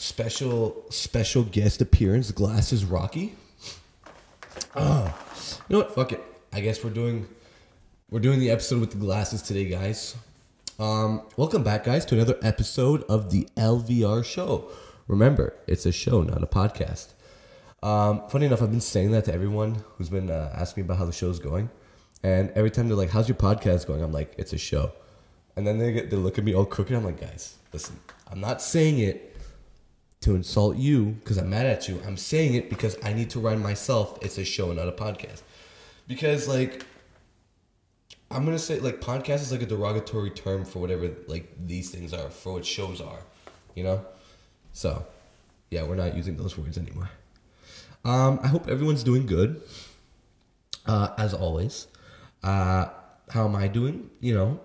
special 0.00 0.86
special 0.88 1.42
guest 1.44 1.82
appearance. 1.82 2.30
Glasses 2.30 2.84
Rocky. 2.84 3.34
Oh, 4.74 5.14
you 5.68 5.76
know 5.76 5.82
what? 5.84 5.94
Fuck 5.94 6.12
it. 6.12 6.22
I 6.52 6.60
guess 6.60 6.82
we're 6.82 6.90
doing 6.90 7.28
we're 8.10 8.20
doing 8.20 8.40
the 8.40 8.50
episode 8.50 8.80
with 8.80 8.90
the 8.92 8.96
glasses 8.96 9.42
today, 9.42 9.66
guys. 9.66 10.16
Um, 10.78 11.22
welcome 11.36 11.62
back, 11.62 11.84
guys, 11.84 12.06
to 12.06 12.14
another 12.14 12.38
episode 12.42 13.02
of 13.04 13.30
the 13.30 13.46
LVR 13.56 14.24
show. 14.24 14.70
Remember, 15.06 15.54
it's 15.66 15.84
a 15.84 15.92
show, 15.92 16.22
not 16.22 16.42
a 16.42 16.46
podcast. 16.46 17.08
Um, 17.82 18.22
funny 18.30 18.46
enough, 18.46 18.62
I've 18.62 18.70
been 18.70 18.80
saying 18.80 19.10
that 19.12 19.26
to 19.26 19.34
everyone 19.34 19.84
who's 19.96 20.08
been 20.08 20.30
uh, 20.30 20.54
asking 20.56 20.82
me 20.82 20.86
about 20.86 20.98
how 20.98 21.04
the 21.04 21.12
show's 21.12 21.38
going, 21.38 21.68
and 22.22 22.50
every 22.52 22.70
time 22.70 22.88
they're 22.88 22.96
like, 22.96 23.10
"How's 23.10 23.28
your 23.28 23.36
podcast 23.36 23.86
going?" 23.86 24.02
I'm 24.02 24.12
like, 24.12 24.34
"It's 24.38 24.54
a 24.54 24.58
show," 24.58 24.92
and 25.56 25.66
then 25.66 25.78
they 25.78 25.92
get 25.92 26.10
they 26.10 26.16
look 26.16 26.38
at 26.38 26.44
me 26.44 26.54
all 26.54 26.64
crooked. 26.64 26.96
I'm 26.96 27.04
like, 27.04 27.20
"Guys, 27.20 27.56
listen, 27.72 27.98
I'm 28.30 28.40
not 28.40 28.62
saying 28.62 28.98
it 28.98 29.29
to 30.20 30.34
insult 30.34 30.76
you 30.76 31.16
because 31.20 31.38
I'm 31.38 31.50
mad 31.50 31.66
at 31.66 31.88
you. 31.88 32.00
I'm 32.06 32.16
saying 32.16 32.54
it 32.54 32.68
because 32.68 32.96
I 33.02 33.12
need 33.12 33.30
to 33.30 33.40
run 33.40 33.62
myself. 33.62 34.18
It's 34.22 34.38
a 34.38 34.44
show, 34.44 34.72
not 34.72 34.88
a 34.88 34.92
podcast. 34.92 35.42
Because 36.06 36.46
like 36.46 36.84
I'm 38.30 38.44
gonna 38.44 38.58
say 38.58 38.78
like 38.80 39.00
podcast 39.00 39.40
is 39.40 39.52
like 39.52 39.62
a 39.62 39.66
derogatory 39.66 40.30
term 40.30 40.64
for 40.64 40.78
whatever 40.78 41.10
like 41.26 41.50
these 41.66 41.90
things 41.90 42.12
are, 42.12 42.30
for 42.30 42.54
what 42.54 42.66
shows 42.66 43.00
are, 43.00 43.20
you 43.74 43.82
know? 43.82 44.04
So 44.72 45.06
yeah, 45.70 45.84
we're 45.84 45.96
not 45.96 46.14
using 46.14 46.36
those 46.36 46.56
words 46.58 46.76
anymore. 46.76 47.10
Um, 48.04 48.40
I 48.42 48.48
hope 48.48 48.68
everyone's 48.68 49.04
doing 49.04 49.26
good. 49.26 49.62
Uh, 50.86 51.08
as 51.18 51.34
always. 51.34 51.86
Uh, 52.42 52.88
how 53.30 53.44
am 53.46 53.54
I 53.54 53.68
doing? 53.68 54.10
You 54.20 54.34
know. 54.34 54.60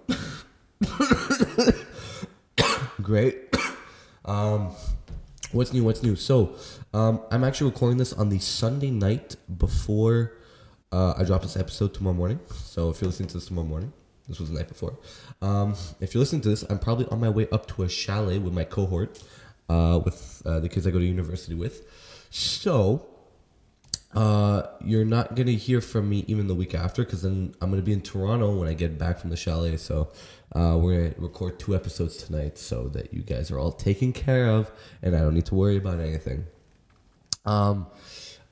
Great. 3.01 3.55
Um, 4.27 4.71
what's 5.51 5.73
new? 5.73 5.83
What's 5.83 6.03
new? 6.03 6.15
So, 6.15 6.55
um, 6.93 7.21
I'm 7.31 7.43
actually 7.43 7.71
recording 7.71 7.97
this 7.97 8.13
on 8.13 8.29
the 8.29 8.39
Sunday 8.39 8.91
night 8.91 9.35
before 9.57 10.33
uh, 10.91 11.13
I 11.17 11.23
drop 11.23 11.41
this 11.41 11.57
episode 11.57 11.93
tomorrow 11.93 12.15
morning. 12.15 12.39
So, 12.49 12.89
if 12.89 13.01
you're 13.01 13.09
listening 13.09 13.29
to 13.29 13.35
this 13.35 13.47
tomorrow 13.47 13.67
morning, 13.67 13.93
this 14.27 14.39
was 14.39 14.49
the 14.49 14.55
night 14.55 14.67
before. 14.67 14.97
Um, 15.41 15.75
if 15.99 16.13
you're 16.13 16.19
listening 16.19 16.41
to 16.41 16.49
this, 16.49 16.63
I'm 16.63 16.79
probably 16.79 17.05
on 17.07 17.19
my 17.19 17.29
way 17.29 17.47
up 17.51 17.67
to 17.75 17.83
a 17.83 17.89
chalet 17.89 18.39
with 18.39 18.53
my 18.53 18.63
cohort, 18.63 19.21
uh, 19.69 19.99
with 20.03 20.41
uh, 20.45 20.59
the 20.59 20.69
kids 20.69 20.87
I 20.87 20.91
go 20.91 20.99
to 20.99 21.05
university 21.05 21.55
with. 21.55 21.85
So, 22.29 23.05
uh, 24.15 24.67
you're 24.79 25.05
not 25.05 25.35
gonna 25.35 25.51
hear 25.51 25.81
from 25.81 26.09
me 26.09 26.23
even 26.27 26.47
the 26.47 26.55
week 26.55 26.73
after 26.73 27.03
because 27.03 27.21
then 27.21 27.53
I'm 27.61 27.69
gonna 27.69 27.81
be 27.81 27.91
in 27.91 28.01
Toronto 28.01 28.57
when 28.57 28.67
I 28.69 28.73
get 28.73 28.97
back 28.97 29.19
from 29.19 29.29
the 29.29 29.35
chalet. 29.35 29.75
So 29.75 30.09
uh, 30.55 30.77
we're 30.79 31.09
gonna 31.09 31.15
record 31.17 31.59
two 31.59 31.75
episodes 31.75 32.15
tonight 32.17 32.57
so 32.57 32.87
that 32.89 33.13
you 33.13 33.21
guys 33.21 33.51
are 33.51 33.59
all 33.59 33.73
taken 33.73 34.13
care 34.13 34.47
of 34.47 34.71
and 35.01 35.15
I 35.15 35.19
don't 35.19 35.33
need 35.33 35.45
to 35.47 35.55
worry 35.55 35.75
about 35.75 35.99
anything. 35.99 36.45
Um, 37.45 37.87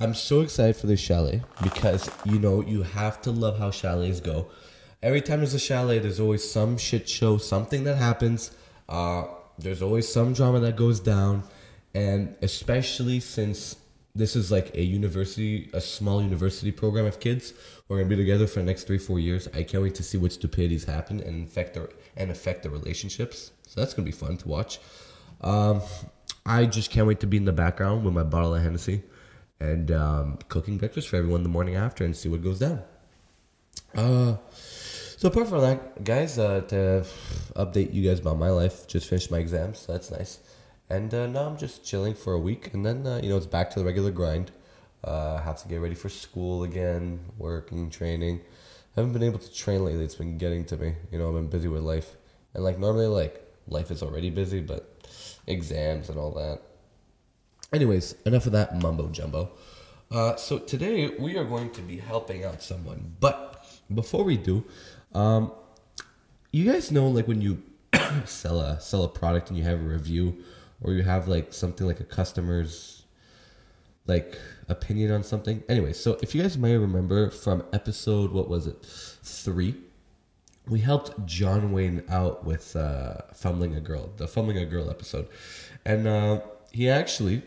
I'm 0.02 0.14
so 0.14 0.42
excited 0.42 0.76
for 0.76 0.88
this 0.88 1.00
chalet 1.00 1.42
because 1.64 2.10
you 2.26 2.40
know 2.40 2.62
you 2.62 2.84
have 2.84 3.22
to 3.22 3.32
love 3.32 3.58
how 3.58 3.72
chalets 3.72 4.20
go. 4.20 4.48
Every 5.02 5.22
time 5.22 5.40
there's 5.40 5.54
a 5.54 5.60
chalet, 5.60 6.00
there's 6.00 6.20
always 6.20 6.50
some 6.50 6.78
shit 6.78 7.08
show, 7.08 7.38
something 7.38 7.86
that 7.86 7.96
happens. 7.96 8.52
Uh, 8.90 9.26
there's 9.58 9.82
always 9.82 10.12
some 10.12 10.34
drama 10.34 10.60
that 10.60 10.76
goes 10.76 11.00
down, 11.00 11.44
and 11.94 12.36
especially 12.42 13.22
since 13.22 13.78
this 14.16 14.36
is 14.36 14.52
like 14.52 14.76
a 14.76 14.84
university, 14.84 15.70
a 15.74 15.82
small 15.82 16.22
university 16.22 16.72
program 16.72 17.06
of 17.06 17.20
kids. 17.20 17.54
We're 17.88 17.98
gonna 17.98 18.10
be 18.10 18.16
together 18.16 18.46
for 18.46 18.60
the 18.60 18.66
next 18.66 18.84
three, 18.84 19.00
four 19.00 19.20
years. 19.20 19.48
I 19.54 19.64
can't 19.64 19.82
wait 19.82 19.96
to 19.96 20.04
see 20.04 20.18
what 20.18 20.32
stupidities 20.32 20.84
happen 20.84 21.20
and 21.22 21.48
affect 21.48 21.74
their 21.74 21.90
and 22.16 22.30
affect 22.30 22.64
the 22.64 22.70
relationships. 22.70 23.52
So 23.68 23.82
that's 23.82 23.94
gonna 23.94 24.06
be 24.06 24.12
fun 24.12 24.38
to 24.38 24.48
watch. 24.48 24.80
Um, 25.42 25.82
I 26.46 26.66
just 26.66 26.92
can't 26.92 27.08
wait 27.08 27.20
to 27.22 27.28
be 27.28 27.38
in 27.38 27.46
the 27.46 27.54
background 27.54 28.06
with 28.06 28.14
my 28.14 28.24
bottle 28.24 28.54
of 28.54 28.62
Hennessy 28.62 29.02
and 29.60 29.92
um, 29.92 30.38
cooking 30.50 30.78
breakfast 30.78 31.08
for 31.10 31.16
everyone 31.16 31.44
the 31.44 31.50
morning 31.50 31.76
after 31.76 32.04
and 32.04 32.16
see 32.16 32.30
what 32.30 32.44
goes 32.44 32.60
down. 32.60 32.82
Uh, 33.96 34.36
so 34.52 35.30
apart 35.30 35.48
from 35.48 35.62
that, 35.62 36.04
guys, 36.04 36.38
uh, 36.38 36.62
to 36.68 37.06
update 37.56 37.94
you 37.94 38.08
guys 38.08 38.20
about 38.20 38.38
my 38.38 38.50
life, 38.50 38.88
just 38.88 39.08
finished 39.08 39.32
my 39.32 39.40
exams. 39.40 39.80
So 39.80 39.94
that's 39.94 40.12
nice. 40.12 40.40
And 40.94 41.12
uh, 41.12 41.26
now 41.26 41.48
I'm 41.48 41.58
just 41.58 41.84
chilling 41.84 42.14
for 42.14 42.34
a 42.34 42.40
week, 42.40 42.72
and 42.72 42.86
then 42.86 43.08
uh, 43.08 43.20
you 43.24 43.28
know 43.28 43.38
it's 43.38 43.48
back 43.48 43.72
to 43.72 43.80
the 43.80 43.86
regular 43.86 44.12
grind. 44.12 44.52
Uh, 45.04 45.42
have 45.42 45.60
to 45.64 45.68
get 45.68 45.82
ready 45.82 45.96
for 45.96 46.08
school 46.08 46.62
again, 46.62 47.20
working, 47.40 47.90
training. 47.90 48.42
haven't 48.96 49.12
been 49.12 49.24
able 49.24 49.40
to 49.40 49.52
train 49.52 49.84
lately. 49.84 50.06
It's 50.06 50.14
been 50.14 50.38
getting 50.38 50.66
to 50.66 50.78
me. 50.78 50.94
You 51.12 51.18
know, 51.18 51.30
I've 51.30 51.34
been 51.34 51.48
busy 51.48 51.68
with 51.68 51.82
life, 51.82 52.16
and 52.54 52.64
like 52.64 52.78
normally, 52.78 53.08
like 53.08 53.44
life 53.68 53.90
is 53.90 54.04
already 54.04 54.30
busy, 54.30 54.62
but 54.62 55.08
exams 55.48 56.10
and 56.10 56.20
all 56.20 56.30
that. 56.34 56.62
Anyways, 57.74 58.14
enough 58.28 58.46
of 58.46 58.52
that 58.52 58.80
mumbo 58.80 59.10
jumbo. 59.10 59.50
Uh, 60.12 60.36
so 60.36 60.60
today 60.60 61.08
we 61.18 61.38
are 61.38 61.44
going 61.44 61.72
to 61.72 61.82
be 61.82 61.98
helping 61.98 62.46
out 62.46 62.62
someone, 62.62 63.16
but 63.20 63.66
before 63.92 64.24
we 64.24 64.38
do, 64.38 64.64
um, 65.16 65.52
you 66.52 66.72
guys 66.72 66.92
know 66.92 67.08
like 67.08 67.28
when 67.28 67.42
you 67.42 67.64
sell 68.26 68.60
a 68.60 68.80
sell 68.80 69.04
a 69.04 69.10
product 69.10 69.50
and 69.50 69.58
you 69.58 69.64
have 69.64 69.80
a 69.80 69.90
review 69.98 70.44
or 70.84 70.94
you 70.94 71.04
have 71.04 71.28
like 71.28 71.54
something 71.54 71.88
like 71.88 72.00
a 72.00 72.04
customer's 72.04 73.04
like 74.06 74.38
opinion 74.68 75.12
on 75.12 75.24
something. 75.24 75.64
Anyway, 75.70 75.94
so 75.94 76.18
if 76.22 76.36
you 76.36 76.42
guys 76.42 76.58
may 76.58 76.76
remember 76.78 77.30
from 77.30 77.64
episode 77.74 78.32
what 78.32 78.50
was 78.50 78.68
it 78.68 78.78
three, 78.84 79.76
we 80.68 80.80
helped 80.80 81.26
John 81.26 81.72
Wayne 81.72 82.04
out 82.10 82.46
with 82.46 82.76
uh, 82.76 83.18
fumbling 83.34 83.76
a 83.76 83.82
girl, 83.82 84.12
the 84.18 84.28
fumbling 84.28 84.58
a 84.58 84.66
girl 84.66 84.90
episode, 84.90 85.28
and 85.86 86.08
uh, 86.08 86.42
he 86.72 86.90
actually 86.90 87.42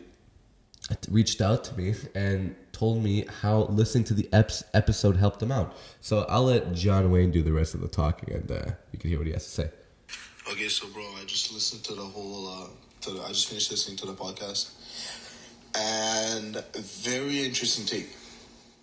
reached 1.10 1.40
out 1.40 1.64
to 1.64 1.76
me 1.76 1.94
and 2.14 2.54
told 2.72 3.02
me 3.02 3.26
how 3.40 3.62
listening 3.64 4.04
to 4.04 4.14
the 4.14 4.28
ep- 4.32 4.52
episode 4.74 5.16
helped 5.16 5.42
him 5.42 5.50
out. 5.50 5.74
So 6.00 6.26
I'll 6.28 6.44
let 6.44 6.72
John 6.72 7.10
Wayne 7.10 7.30
do 7.30 7.42
the 7.42 7.52
rest 7.52 7.74
of 7.74 7.80
the 7.80 7.88
talking, 7.88 8.34
and 8.34 8.50
uh, 8.50 8.64
you 8.92 8.98
can 8.98 9.10
hear 9.10 9.18
what 9.18 9.26
he 9.26 9.32
has 9.32 9.44
to 9.44 9.50
say. 9.50 9.70
Okay, 10.50 10.68
so 10.68 10.86
bro, 10.88 11.02
I 11.20 11.24
just 11.24 11.52
listened 11.52 11.84
to 11.84 11.94
the 11.94 12.04
whole. 12.04 12.70
To 13.06 13.12
the, 13.12 13.22
I 13.22 13.28
just 13.28 13.46
finished 13.46 13.70
listening 13.70 13.96
to 13.98 14.06
the 14.06 14.14
podcast, 14.14 14.68
and 15.76 16.56
very 16.74 17.44
interesting 17.44 17.86
take. 17.86 18.08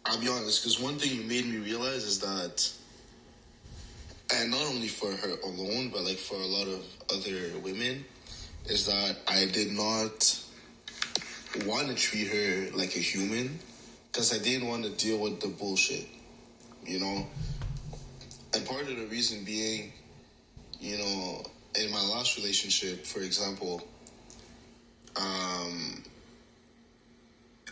I'll 0.06 0.17
be 0.17 0.29
honest, 0.29 0.63
because 0.63 0.79
one 0.79 0.97
thing 0.97 1.13
you 1.13 1.23
made 1.23 1.45
me 1.45 1.57
realize 1.57 2.06
is 2.06 2.19
that, 2.19 2.72
and 4.33 4.50
not 4.50 4.62
only 4.62 4.88
for 4.88 5.12
her 5.12 5.35
alone, 5.44 5.89
but 5.89 6.06
like 6.06 6.16
for 6.16 6.35
a 6.35 6.45
lot 6.45 6.67
of 6.67 6.85
other 7.13 7.59
women, 7.59 8.06
is 8.67 8.85
that 8.85 9.17
I 9.28 9.44
did 9.51 9.73
not 9.73 10.39
want 11.66 11.89
to 11.89 11.95
treat 11.95 12.28
her 12.29 12.78
like 12.78 12.95
a 12.95 13.00
human, 13.00 13.59
because 14.09 14.33
I 14.33 14.41
didn't 14.41 14.69
want 14.69 14.85
to 14.85 14.91
deal 14.91 15.17
with 15.17 15.41
the 15.41 15.50
bullshit, 15.50 16.07
you 16.85 17.00
know. 17.00 17.28
And 18.53 18.66
part 18.66 18.83
of 18.83 18.95
the 18.95 19.06
reason 19.07 19.44
being, 19.44 19.91
you 20.79 20.97
know, 20.97 21.44
in 21.75 21.91
my 21.91 22.01
last 22.06 22.38
relationship, 22.38 23.06
for 23.06 23.19
example, 23.19 23.85
um, 25.16 26.03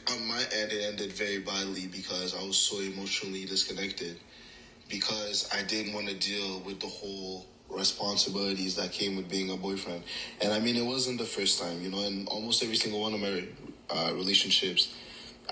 on 0.09 0.27
my 0.27 0.43
end, 0.53 0.71
it 0.71 0.83
ended 0.83 1.13
very 1.13 1.39
badly 1.39 1.87
because 1.87 2.33
I 2.35 2.43
was 2.43 2.57
so 2.57 2.79
emotionally 2.79 3.45
disconnected 3.45 4.17
because 4.89 5.47
I 5.53 5.63
didn't 5.63 5.93
want 5.93 6.07
to 6.07 6.15
deal 6.15 6.59
with 6.61 6.79
the 6.79 6.87
whole 6.87 7.45
responsibilities 7.69 8.75
that 8.75 8.91
came 8.91 9.15
with 9.15 9.29
being 9.29 9.49
a 9.51 9.55
boyfriend. 9.55 10.03
And 10.41 10.53
I 10.53 10.59
mean, 10.59 10.75
it 10.75 10.85
wasn't 10.85 11.17
the 11.17 11.25
first 11.25 11.59
time, 11.59 11.81
you 11.81 11.89
know, 11.89 12.01
in 12.01 12.27
almost 12.27 12.61
every 12.61 12.75
single 12.75 12.99
one 12.99 13.13
of 13.13 13.19
my 13.19 13.45
uh, 13.89 14.13
relationships, 14.13 14.93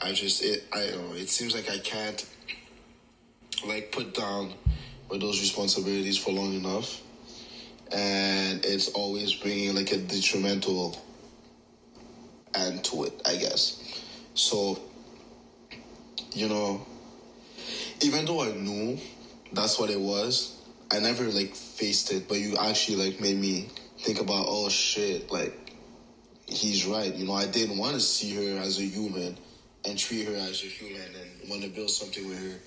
I 0.02 0.12
just, 0.12 0.44
it, 0.44 0.64
I 0.72 0.88
don't 0.88 1.10
know, 1.10 1.16
it 1.16 1.30
seems 1.30 1.54
like 1.54 1.70
I 1.70 1.78
can't, 1.78 2.24
like, 3.66 3.92
put 3.92 4.14
down 4.14 4.54
with 5.10 5.22
those 5.22 5.40
responsibilities 5.40 6.18
for 6.18 6.32
long 6.32 6.54
enough. 6.54 7.02
And 7.92 8.64
it's 8.66 8.90
always 8.90 9.34
bringing, 9.34 9.74
like, 9.76 9.92
a 9.92 9.98
detrimental 9.98 10.96
end 12.60 12.84
to 12.86 13.04
it, 13.06 13.22
I 13.26 13.36
guess. 13.36 13.82
So, 14.34 14.80
you 16.34 16.48
know, 16.48 16.86
even 18.02 18.26
though 18.26 18.42
I 18.42 18.52
knew 18.52 18.98
that's 19.52 19.80
what 19.80 19.90
it 19.90 20.00
was, 20.00 20.56
I 20.92 21.00
never 21.00 21.26
like 21.26 21.56
faced 21.56 22.12
it, 22.12 22.28
but 22.28 22.38
you 22.38 22.58
actually 22.58 22.98
like 23.06 23.20
made 23.20 23.38
me 23.38 23.70
think 24.00 24.20
about, 24.20 24.46
oh 24.48 24.70
shit, 24.70 25.32
like 25.32 25.54
he's 26.48 26.86
right. 26.86 27.14
You 27.14 27.26
know, 27.26 27.34
I 27.34 27.46
didn't 27.46 27.78
want 27.78 27.96
to 27.96 28.00
see 28.00 28.34
her 28.36 28.60
as 28.60 28.80
a 28.80 28.84
human 28.84 29.38
and 29.86 29.98
treat 29.98 30.26
her 30.28 30.36
as 30.36 30.64
a 30.64 30.68
human 30.68 31.16
and 31.16 31.50
want 31.50 31.64
to 31.64 31.70
build 31.70 31.90
something 31.90 32.28
with 32.28 32.40
her 32.40 32.60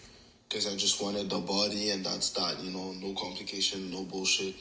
because 0.48 0.66
I 0.66 0.76
just 0.76 1.02
wanted 1.02 1.30
the 1.30 1.38
body 1.38 1.90
and 1.90 2.04
that's 2.04 2.30
that. 2.30 2.60
You 2.60 2.70
know, 2.70 2.92
no 2.92 3.14
complication, 3.14 3.90
no 3.90 4.04
bullshit. 4.04 4.54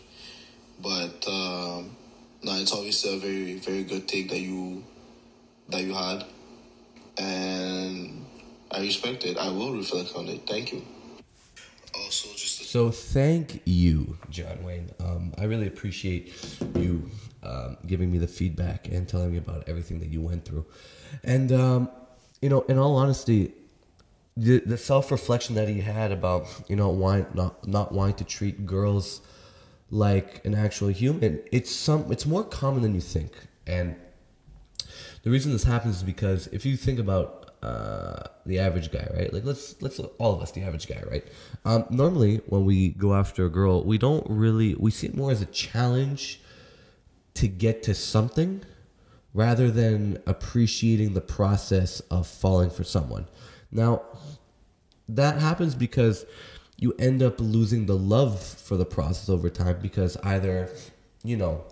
But 0.81 1.27
um, 1.27 1.95
no, 2.42 2.54
it's 2.56 2.74
obviously 2.74 3.16
a 3.16 3.18
very 3.18 3.54
very 3.56 3.84
good 3.84 4.07
take 4.07 4.30
that 4.30 4.39
you 4.39 4.84
that 5.72 5.84
you 5.84 5.94
had, 5.94 6.26
and 7.18 8.26
I 8.72 8.82
respect 8.82 9.26
it. 9.26 9.38
I 9.38 9.50
will 9.50 9.74
reflect 9.74 10.16
on 10.16 10.28
it. 10.28 10.48
Thank 10.48 10.74
you. 10.74 10.84
Also, 11.96 12.30
just 12.30 12.64
So 12.70 12.90
thank 12.90 13.62
you, 13.66 14.18
John 14.30 14.64
Wayne. 14.64 14.92
Um, 15.00 15.34
I 15.38 15.44
really 15.44 15.68
appreciate 15.68 16.34
you 16.76 17.10
um, 17.44 17.78
giving 17.86 18.12
me 18.12 18.18
the 18.18 18.28
feedback 18.28 18.88
and 18.88 19.08
telling 19.08 19.32
me 19.32 19.38
about 19.38 19.68
everything 19.68 20.00
that 20.00 20.10
you 20.10 20.22
went 20.22 20.46
through. 20.46 20.66
And 21.24 21.52
um, 21.52 21.90
you 22.42 22.50
know, 22.50 22.62
in 22.62 22.78
all 22.78 22.96
honesty, 22.96 23.54
the, 24.38 24.60
the 24.60 24.78
self 24.78 25.12
reflection 25.12 25.56
that 25.56 25.68
he 25.68 25.82
had 25.82 26.12
about 26.12 26.48
you 26.68 26.76
know 26.76 26.90
why 26.90 27.26
not 27.34 27.68
not 27.68 27.92
wanting 27.92 28.16
to 28.16 28.24
treat 28.24 28.66
girls 28.66 29.22
like 29.90 30.44
an 30.46 30.56
actual 30.56 30.88
human, 30.88 31.42
it's 31.52 31.70
some 31.70 32.10
it's 32.12 32.26
more 32.26 32.44
common 32.44 32.82
than 32.82 32.96
you 32.96 33.02
think. 33.02 33.34
And 33.68 33.96
the 35.24 35.30
reason 35.30 35.52
this 35.52 35.64
happens 35.64 35.98
is 35.98 36.04
because 36.04 36.48
if 36.48 36.66
you 36.66 36.76
think 36.78 37.00
about 37.00 37.52
uh, 37.62 38.24
the 38.46 38.60
average 38.60 38.92
guy, 38.92 39.08
right? 39.16 39.32
Like 39.32 39.46
let's 39.46 39.80
let's 39.82 40.00
all 40.00 40.34
of 40.34 40.42
us, 40.42 40.52
the 40.52 40.64
average 40.64 40.88
guy, 40.88 41.02
right? 41.10 41.24
Um, 41.64 41.86
normally, 41.90 42.42
when 42.48 42.66
we 42.66 42.90
go 42.90 43.14
after 43.14 43.46
a 43.46 43.50
girl, 43.50 43.84
we 43.84 43.98
don't 43.98 44.26
really 44.30 44.74
we 44.76 44.90
see 44.90 45.08
it 45.08 45.16
more 45.16 45.32
as 45.32 45.42
a 45.42 45.46
challenge 45.46 46.42
to 47.36 47.48
get 47.48 47.84
to 47.84 47.94
something 47.94 48.64
rather 49.34 49.72
than 49.72 50.18
appreciating 50.26 51.14
the 51.14 51.22
process 51.22 52.00
of 52.12 52.28
falling 52.28 52.70
for 52.70 52.84
someone. 52.84 53.28
Now, 53.72 54.02
that 55.08 55.40
happens 55.40 55.76
because 55.76 56.26
you 56.78 56.94
end 57.00 57.22
up 57.22 57.40
losing 57.40 57.86
the 57.86 57.96
love 57.96 58.42
for 58.42 58.76
the 58.76 58.86
process 58.86 59.30
over 59.30 59.50
time 59.50 59.78
because 59.82 60.18
either, 60.18 60.70
you 61.24 61.38
know, 61.38 61.64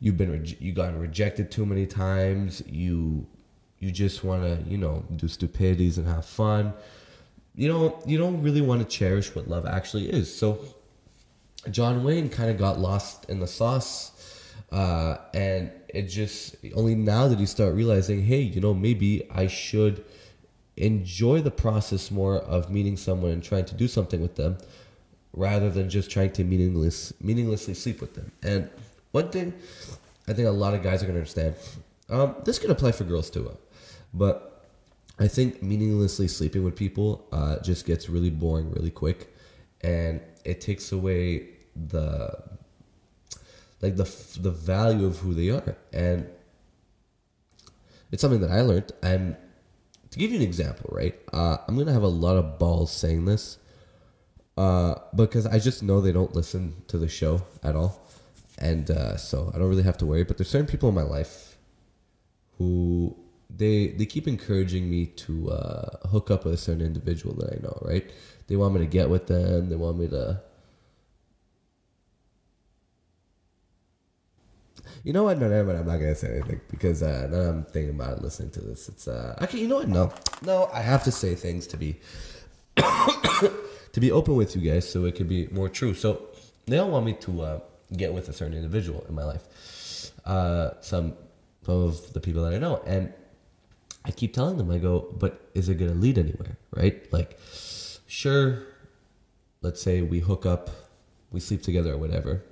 you've 0.00 0.16
been 0.16 0.30
re- 0.30 0.56
you 0.60 0.72
gotten 0.72 0.98
rejected 0.98 1.50
too 1.50 1.66
many 1.66 1.86
times, 1.86 2.62
you 2.66 3.26
you 3.78 3.90
just 3.92 4.24
want 4.24 4.42
to, 4.42 4.70
you 4.70 4.76
know, 4.76 5.04
do 5.16 5.28
stupidities 5.28 5.98
and 5.98 6.06
have 6.06 6.24
fun. 6.24 6.72
You 7.54 7.68
know, 7.68 8.02
you 8.06 8.18
don't 8.18 8.42
really 8.42 8.60
want 8.60 8.80
to 8.82 8.86
cherish 8.86 9.34
what 9.34 9.48
love 9.48 9.66
actually 9.66 10.10
is. 10.10 10.34
So 10.34 10.58
John 11.70 12.02
Wayne 12.02 12.28
kind 12.28 12.50
of 12.50 12.58
got 12.58 12.78
lost 12.78 13.28
in 13.30 13.38
the 13.40 13.46
sauce 13.46 14.12
uh, 14.70 15.16
and 15.32 15.70
it 15.88 16.02
just 16.02 16.56
only 16.74 16.94
now 16.94 17.28
did 17.28 17.38
he 17.38 17.46
start 17.46 17.74
realizing, 17.74 18.22
hey, 18.24 18.40
you 18.40 18.60
know, 18.60 18.74
maybe 18.74 19.26
I 19.30 19.46
should 19.46 20.04
enjoy 20.76 21.40
the 21.40 21.50
process 21.50 22.10
more 22.10 22.36
of 22.36 22.70
meeting 22.70 22.96
someone 22.96 23.30
and 23.32 23.42
trying 23.42 23.64
to 23.64 23.74
do 23.74 23.88
something 23.88 24.20
with 24.20 24.36
them, 24.36 24.58
rather 25.32 25.70
than 25.70 25.88
just 25.88 26.10
trying 26.10 26.32
to 26.32 26.44
meaningless 26.44 27.12
meaninglessly 27.20 27.74
sleep 27.74 28.00
with 28.00 28.14
them. 28.14 28.30
And 28.42 28.68
one 29.12 29.30
thing 29.30 29.54
I 30.26 30.32
think 30.34 30.46
a 30.46 30.50
lot 30.50 30.74
of 30.74 30.82
guys 30.82 31.02
are 31.02 31.06
gonna 31.06 31.18
understand. 31.18 31.54
Um, 32.08 32.36
this 32.44 32.58
can 32.58 32.70
apply 32.70 32.92
for 32.92 33.04
girls 33.04 33.30
too, 33.30 33.56
but 34.12 34.66
I 35.18 35.26
think 35.26 35.62
meaninglessly 35.62 36.28
sleeping 36.28 36.64
with 36.64 36.76
people 36.76 37.26
uh, 37.32 37.58
just 37.60 37.86
gets 37.86 38.08
really 38.08 38.30
boring 38.30 38.70
really 38.70 38.90
quick, 38.90 39.34
and 39.80 40.20
it 40.44 40.60
takes 40.60 40.92
away 40.92 41.48
the 41.74 42.36
like 43.80 43.96
the 43.96 44.04
the 44.40 44.50
value 44.50 45.06
of 45.06 45.18
who 45.18 45.34
they 45.34 45.50
are, 45.50 45.76
and 45.92 46.28
it's 48.12 48.20
something 48.20 48.40
that 48.40 48.50
I 48.50 48.60
learned. 48.60 48.92
And 49.02 49.36
to 50.10 50.18
give 50.18 50.30
you 50.30 50.36
an 50.36 50.42
example, 50.42 50.90
right? 50.92 51.18
Uh, 51.32 51.58
I'm 51.66 51.76
gonna 51.76 51.92
have 51.92 52.02
a 52.02 52.08
lot 52.08 52.36
of 52.36 52.58
balls 52.58 52.92
saying 52.92 53.24
this, 53.24 53.58
uh, 54.56 54.94
because 55.14 55.46
I 55.46 55.58
just 55.58 55.82
know 55.82 56.00
they 56.00 56.12
don't 56.12 56.34
listen 56.34 56.82
to 56.88 56.98
the 56.98 57.08
show 57.08 57.42
at 57.62 57.76
all, 57.76 58.06
and 58.58 58.90
uh, 58.90 59.16
so 59.16 59.50
I 59.54 59.58
don't 59.58 59.68
really 59.68 59.82
have 59.82 59.98
to 59.98 60.06
worry. 60.06 60.24
But 60.24 60.38
there's 60.38 60.50
certain 60.50 60.66
people 60.66 60.88
in 60.88 60.94
my 60.94 61.02
life 61.02 61.56
who 62.58 63.16
they 63.54 63.88
they 63.88 64.06
keep 64.06 64.28
encouraging 64.28 64.90
me 64.90 65.06
to 65.06 65.50
uh, 65.50 66.08
hook 66.08 66.30
up 66.30 66.44
with 66.44 66.54
a 66.54 66.58
certain 66.58 66.84
individual 66.84 67.34
that 67.36 67.52
I 67.52 67.62
know, 67.62 67.78
right? 67.82 68.10
They 68.46 68.56
want 68.56 68.74
me 68.74 68.80
to 68.80 68.86
get 68.86 69.08
with 69.10 69.26
them. 69.26 69.68
They 69.68 69.76
want 69.76 69.98
me 69.98 70.08
to 70.08 70.40
You 75.04 75.12
know 75.12 75.24
what? 75.24 75.38
No, 75.38 75.48
never 75.48 75.64
mind. 75.68 75.78
I'm 75.78 75.86
not 75.86 75.98
gonna 75.98 76.14
say 76.14 76.32
anything 76.32 76.60
because 76.70 77.02
uh, 77.02 77.28
now 77.30 77.38
I'm 77.38 77.64
thinking 77.64 77.94
about 77.94 78.22
listening 78.22 78.50
to 78.50 78.60
this. 78.60 78.88
It's 78.88 79.08
uh, 79.08 79.46
you 79.52 79.68
know 79.68 79.76
what? 79.76 79.88
No, 79.88 80.12
no, 80.42 80.68
I 80.72 80.80
have 80.82 81.04
to 81.04 81.12
say 81.12 81.34
things 81.34 81.66
to 81.68 81.76
be 81.76 82.00
to 82.76 84.00
be 84.00 84.10
open 84.10 84.36
with 84.36 84.56
you 84.56 84.70
guys, 84.70 84.88
so 84.88 85.04
it 85.04 85.14
can 85.14 85.28
be 85.28 85.46
more 85.48 85.68
true. 85.68 85.94
So 85.94 86.26
they 86.66 86.78
all 86.78 86.90
want 86.90 87.06
me 87.06 87.14
to 87.14 87.42
uh, 87.42 87.60
get 87.96 88.12
with 88.12 88.28
a 88.28 88.32
certain 88.32 88.54
individual 88.54 89.04
in 89.08 89.14
my 89.14 89.24
life. 89.24 90.12
Uh, 90.24 90.70
some 90.80 91.14
of 91.66 92.12
the 92.12 92.20
people 92.20 92.42
that 92.44 92.54
I 92.54 92.58
know, 92.58 92.82
and 92.86 93.12
I 94.04 94.10
keep 94.10 94.34
telling 94.34 94.56
them, 94.56 94.70
I 94.70 94.78
go, 94.78 95.14
but 95.18 95.50
is 95.54 95.68
it 95.68 95.74
gonna 95.74 95.94
lead 95.94 96.18
anywhere? 96.18 96.56
Right? 96.74 97.10
Like, 97.12 97.38
sure. 98.06 98.62
Let's 99.60 99.82
say 99.82 100.02
we 100.02 100.20
hook 100.20 100.46
up, 100.46 100.70
we 101.30 101.40
sleep 101.40 101.62
together 101.62 101.94
or 101.94 101.98
whatever 101.98 102.44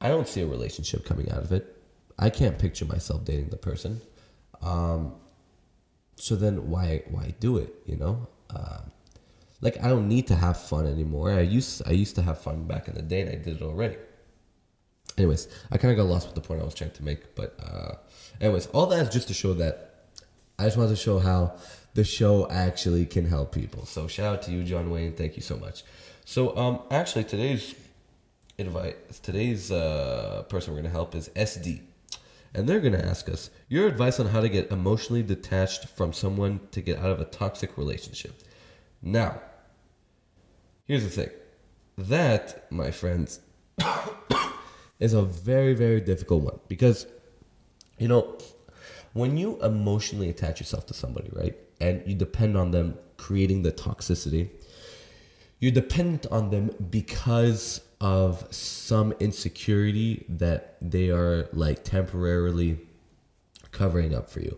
I 0.00 0.08
don't 0.08 0.28
see 0.28 0.42
a 0.42 0.46
relationship 0.46 1.04
coming 1.04 1.30
out 1.30 1.42
of 1.42 1.52
it. 1.52 1.76
I 2.18 2.30
can't 2.30 2.58
picture 2.58 2.84
myself 2.84 3.24
dating 3.24 3.48
the 3.48 3.56
person. 3.56 4.00
Um, 4.62 5.14
so 6.16 6.36
then 6.36 6.70
why 6.70 7.02
why 7.10 7.34
do 7.40 7.58
it? 7.58 7.74
You 7.86 7.96
know, 7.96 8.28
uh, 8.50 8.80
like 9.60 9.82
I 9.82 9.88
don't 9.88 10.08
need 10.08 10.26
to 10.28 10.34
have 10.34 10.60
fun 10.60 10.86
anymore. 10.86 11.30
I 11.32 11.40
used 11.40 11.82
I 11.86 11.92
used 11.92 12.14
to 12.16 12.22
have 12.22 12.40
fun 12.40 12.66
back 12.66 12.88
in 12.88 12.94
the 12.94 13.02
day, 13.02 13.22
and 13.22 13.30
I 13.30 13.34
did 13.34 13.56
it 13.56 13.62
already. 13.62 13.96
Anyways, 15.18 15.48
I 15.72 15.78
kind 15.78 15.90
of 15.90 15.98
got 15.98 16.10
lost 16.10 16.26
with 16.26 16.36
the 16.36 16.40
point 16.40 16.60
I 16.60 16.64
was 16.64 16.74
trying 16.74 16.92
to 16.92 17.04
make, 17.04 17.34
but 17.34 17.58
uh, 17.60 17.96
anyways, 18.40 18.68
all 18.68 18.86
that 18.86 19.02
is 19.02 19.08
just 19.08 19.28
to 19.28 19.34
show 19.34 19.52
that 19.54 20.06
I 20.58 20.64
just 20.64 20.76
wanted 20.76 20.90
to 20.90 20.96
show 20.96 21.18
how 21.18 21.56
the 21.94 22.04
show 22.04 22.48
actually 22.48 23.04
can 23.04 23.26
help 23.26 23.52
people. 23.52 23.84
So 23.84 24.06
shout 24.06 24.36
out 24.36 24.42
to 24.42 24.52
you, 24.52 24.62
John 24.62 24.90
Wayne. 24.90 25.14
Thank 25.14 25.36
you 25.36 25.42
so 25.42 25.56
much. 25.56 25.82
So 26.24 26.56
um, 26.56 26.82
actually 26.90 27.24
today's 27.24 27.74
advice. 28.58 28.94
Today's 29.22 29.72
uh, 29.72 30.44
person 30.48 30.74
we're 30.74 30.82
to 30.82 30.88
help 30.88 31.14
is 31.14 31.28
SD. 31.30 31.80
And 32.54 32.68
they're 32.68 32.80
to 32.80 33.04
ask 33.04 33.28
us 33.28 33.50
your 33.68 33.86
advice 33.86 34.18
on 34.18 34.26
how 34.26 34.40
to 34.40 34.48
get 34.48 34.70
emotionally 34.70 35.22
detached 35.22 35.88
from 35.88 36.12
someone 36.12 36.60
to 36.70 36.80
get 36.80 36.98
out 36.98 37.10
of 37.10 37.20
a 37.20 37.24
toxic 37.24 37.76
relationship. 37.76 38.40
Now, 39.02 39.40
here's 40.86 41.04
the 41.04 41.10
thing 41.10 41.30
that, 41.96 42.70
my 42.70 42.90
friends, 42.90 43.40
is 45.00 45.12
a 45.12 45.22
very, 45.22 45.74
very 45.74 46.00
difficult 46.00 46.42
one 46.42 46.58
because, 46.68 47.06
you 47.98 48.08
know, 48.08 48.36
when 49.12 49.36
you 49.36 49.60
emotionally 49.62 50.28
attach 50.28 50.60
yourself 50.60 50.86
to 50.86 50.94
somebody, 50.94 51.30
right, 51.32 51.56
and 51.80 52.02
you 52.06 52.14
depend 52.14 52.56
on 52.56 52.70
them 52.70 52.96
creating 53.16 53.62
the 53.62 53.72
toxicity, 53.72 54.50
you're 55.60 55.72
dependent 55.72 56.26
on 56.26 56.50
them 56.50 56.70
because 56.90 57.80
of 58.00 58.46
some 58.54 59.12
insecurity 59.18 60.24
that 60.28 60.76
they 60.80 61.10
are 61.10 61.48
like 61.52 61.82
temporarily 61.82 62.78
covering 63.72 64.14
up 64.14 64.30
for 64.30 64.40
you. 64.40 64.56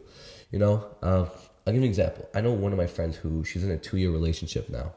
You 0.50 0.58
know, 0.58 0.86
uh, 1.02 1.26
I'll 1.67 1.72
give 1.72 1.76
you 1.76 1.81
an 1.82 1.84
example. 1.84 2.29
I 2.34 2.41
know 2.41 2.53
one 2.53 2.72
of 2.72 2.79
my 2.79 2.86
friends 2.86 3.17
who 3.17 3.44
she's 3.44 3.65
in 3.65 3.70
a 3.70 3.79
two 3.79 3.96
year 3.96 4.10
relationship 4.10 4.69
now, 4.69 4.93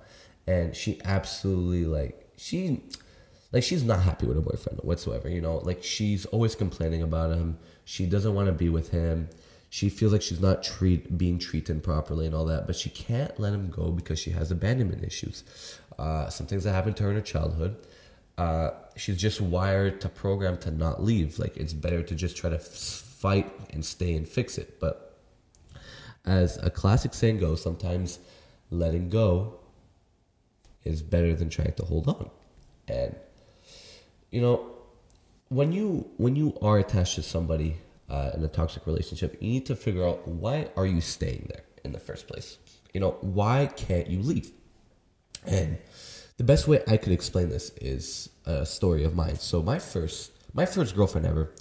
and 0.48 0.75
she 0.75 1.00
absolutely 1.06 1.86
like 1.86 2.32
she 2.38 2.82
like 3.53 3.63
she's 3.63 3.83
not 3.83 4.01
happy 4.01 4.25
with 4.25 4.36
her 4.36 4.41
boyfriend 4.41 4.79
whatsoever. 4.81 5.29
You 5.29 5.39
know, 5.39 5.57
like 5.60 5.83
she's 5.83 6.25
always 6.27 6.55
complaining 6.55 7.01
about 7.01 7.31
him. 7.31 7.57
She 7.86 8.05
doesn't 8.05 8.33
want 8.33 8.48
to 8.48 8.53
be 8.53 8.67
with 8.69 8.89
him. 8.89 9.29
She 9.69 9.89
feels 9.89 10.12
like 10.12 10.22
she's 10.22 10.41
not 10.41 10.63
treat 10.63 11.17
being 11.17 11.39
treated 11.39 11.81
properly 11.81 12.25
and 12.25 12.36
all 12.36 12.45
that, 12.45 12.67
but 12.67 12.75
she 12.75 12.89
can't 12.89 13.39
let 13.39 13.53
him 13.53 13.69
go 13.69 13.89
because 13.91 14.19
she 14.19 14.31
has 14.31 14.51
abandonment 14.51 15.03
issues. 15.03 15.43
Uh, 15.98 16.29
some 16.29 16.45
things 16.45 16.65
that 16.65 16.74
happened 16.74 16.98
to 16.98 17.03
her 17.03 17.10
in 17.10 17.15
her 17.15 17.22
childhood 17.22 17.77
uh, 18.38 18.72
she's 18.95 19.17
just 19.17 19.41
wired 19.41 20.01
to 20.01 20.10
program 20.10 20.57
to 20.57 20.72
not 20.72 21.03
leave. 21.03 21.39
Like 21.39 21.57
it's 21.57 21.74
better 21.74 22.01
to 22.03 22.15
just 22.15 22.36
try 22.36 22.50
to 22.50 22.60
fight 22.60 23.51
and 23.72 23.83
stay 23.83 24.15
and 24.15 24.27
fix 24.27 24.57
it. 24.57 24.79
But 24.79 25.17
as 26.25 26.57
a 26.57 26.69
classic 26.69 27.13
saying 27.13 27.39
goes, 27.39 27.62
sometimes 27.62 28.19
letting 28.72 29.10
go 29.10 29.60
is 30.83 31.01
better 31.01 31.36
than 31.36 31.50
trying 31.50 31.74
to 31.74 31.86
hold 31.86 32.07
on. 32.07 32.29
And 32.88 33.15
you 34.34 34.42
know, 34.42 34.66
when 35.50 35.72
you 35.72 36.10
when 36.18 36.36
you 36.36 36.58
are 36.63 36.80
attached 36.80 37.16
to 37.16 37.22
somebody 37.22 37.78
uh, 38.10 38.32
in 38.34 38.44
a 38.44 38.48
toxic 38.48 38.88
relationship, 38.88 39.38
you 39.40 39.48
need 39.48 39.66
to 39.68 39.75
figure 39.75 40.06
out 40.06 40.28
why 40.28 40.70
are 40.75 40.88
you 40.88 41.02
staying 41.02 41.46
there 41.54 41.63
in 41.84 41.92
the 41.92 42.00
first 42.00 42.28
place. 42.28 42.58
You 42.94 43.00
know, 43.00 43.12
why 43.22 43.70
can't 43.78 44.08
you 44.08 44.22
leave? 44.24 44.52
And 45.46 45.78
the 46.38 46.44
best 46.44 46.68
way 46.68 46.82
I 46.88 46.98
could 46.98 47.13
explain 47.13 47.50
this 47.50 47.70
is 47.80 48.30
a 48.48 48.66
story 48.66 49.04
of 49.04 49.16
mine. 49.16 49.38
So 49.38 49.62
my 49.62 49.78
first 49.78 50.32
my 50.56 50.66
first 50.66 50.96
girlfriend 50.96 51.28
ever, 51.28 51.54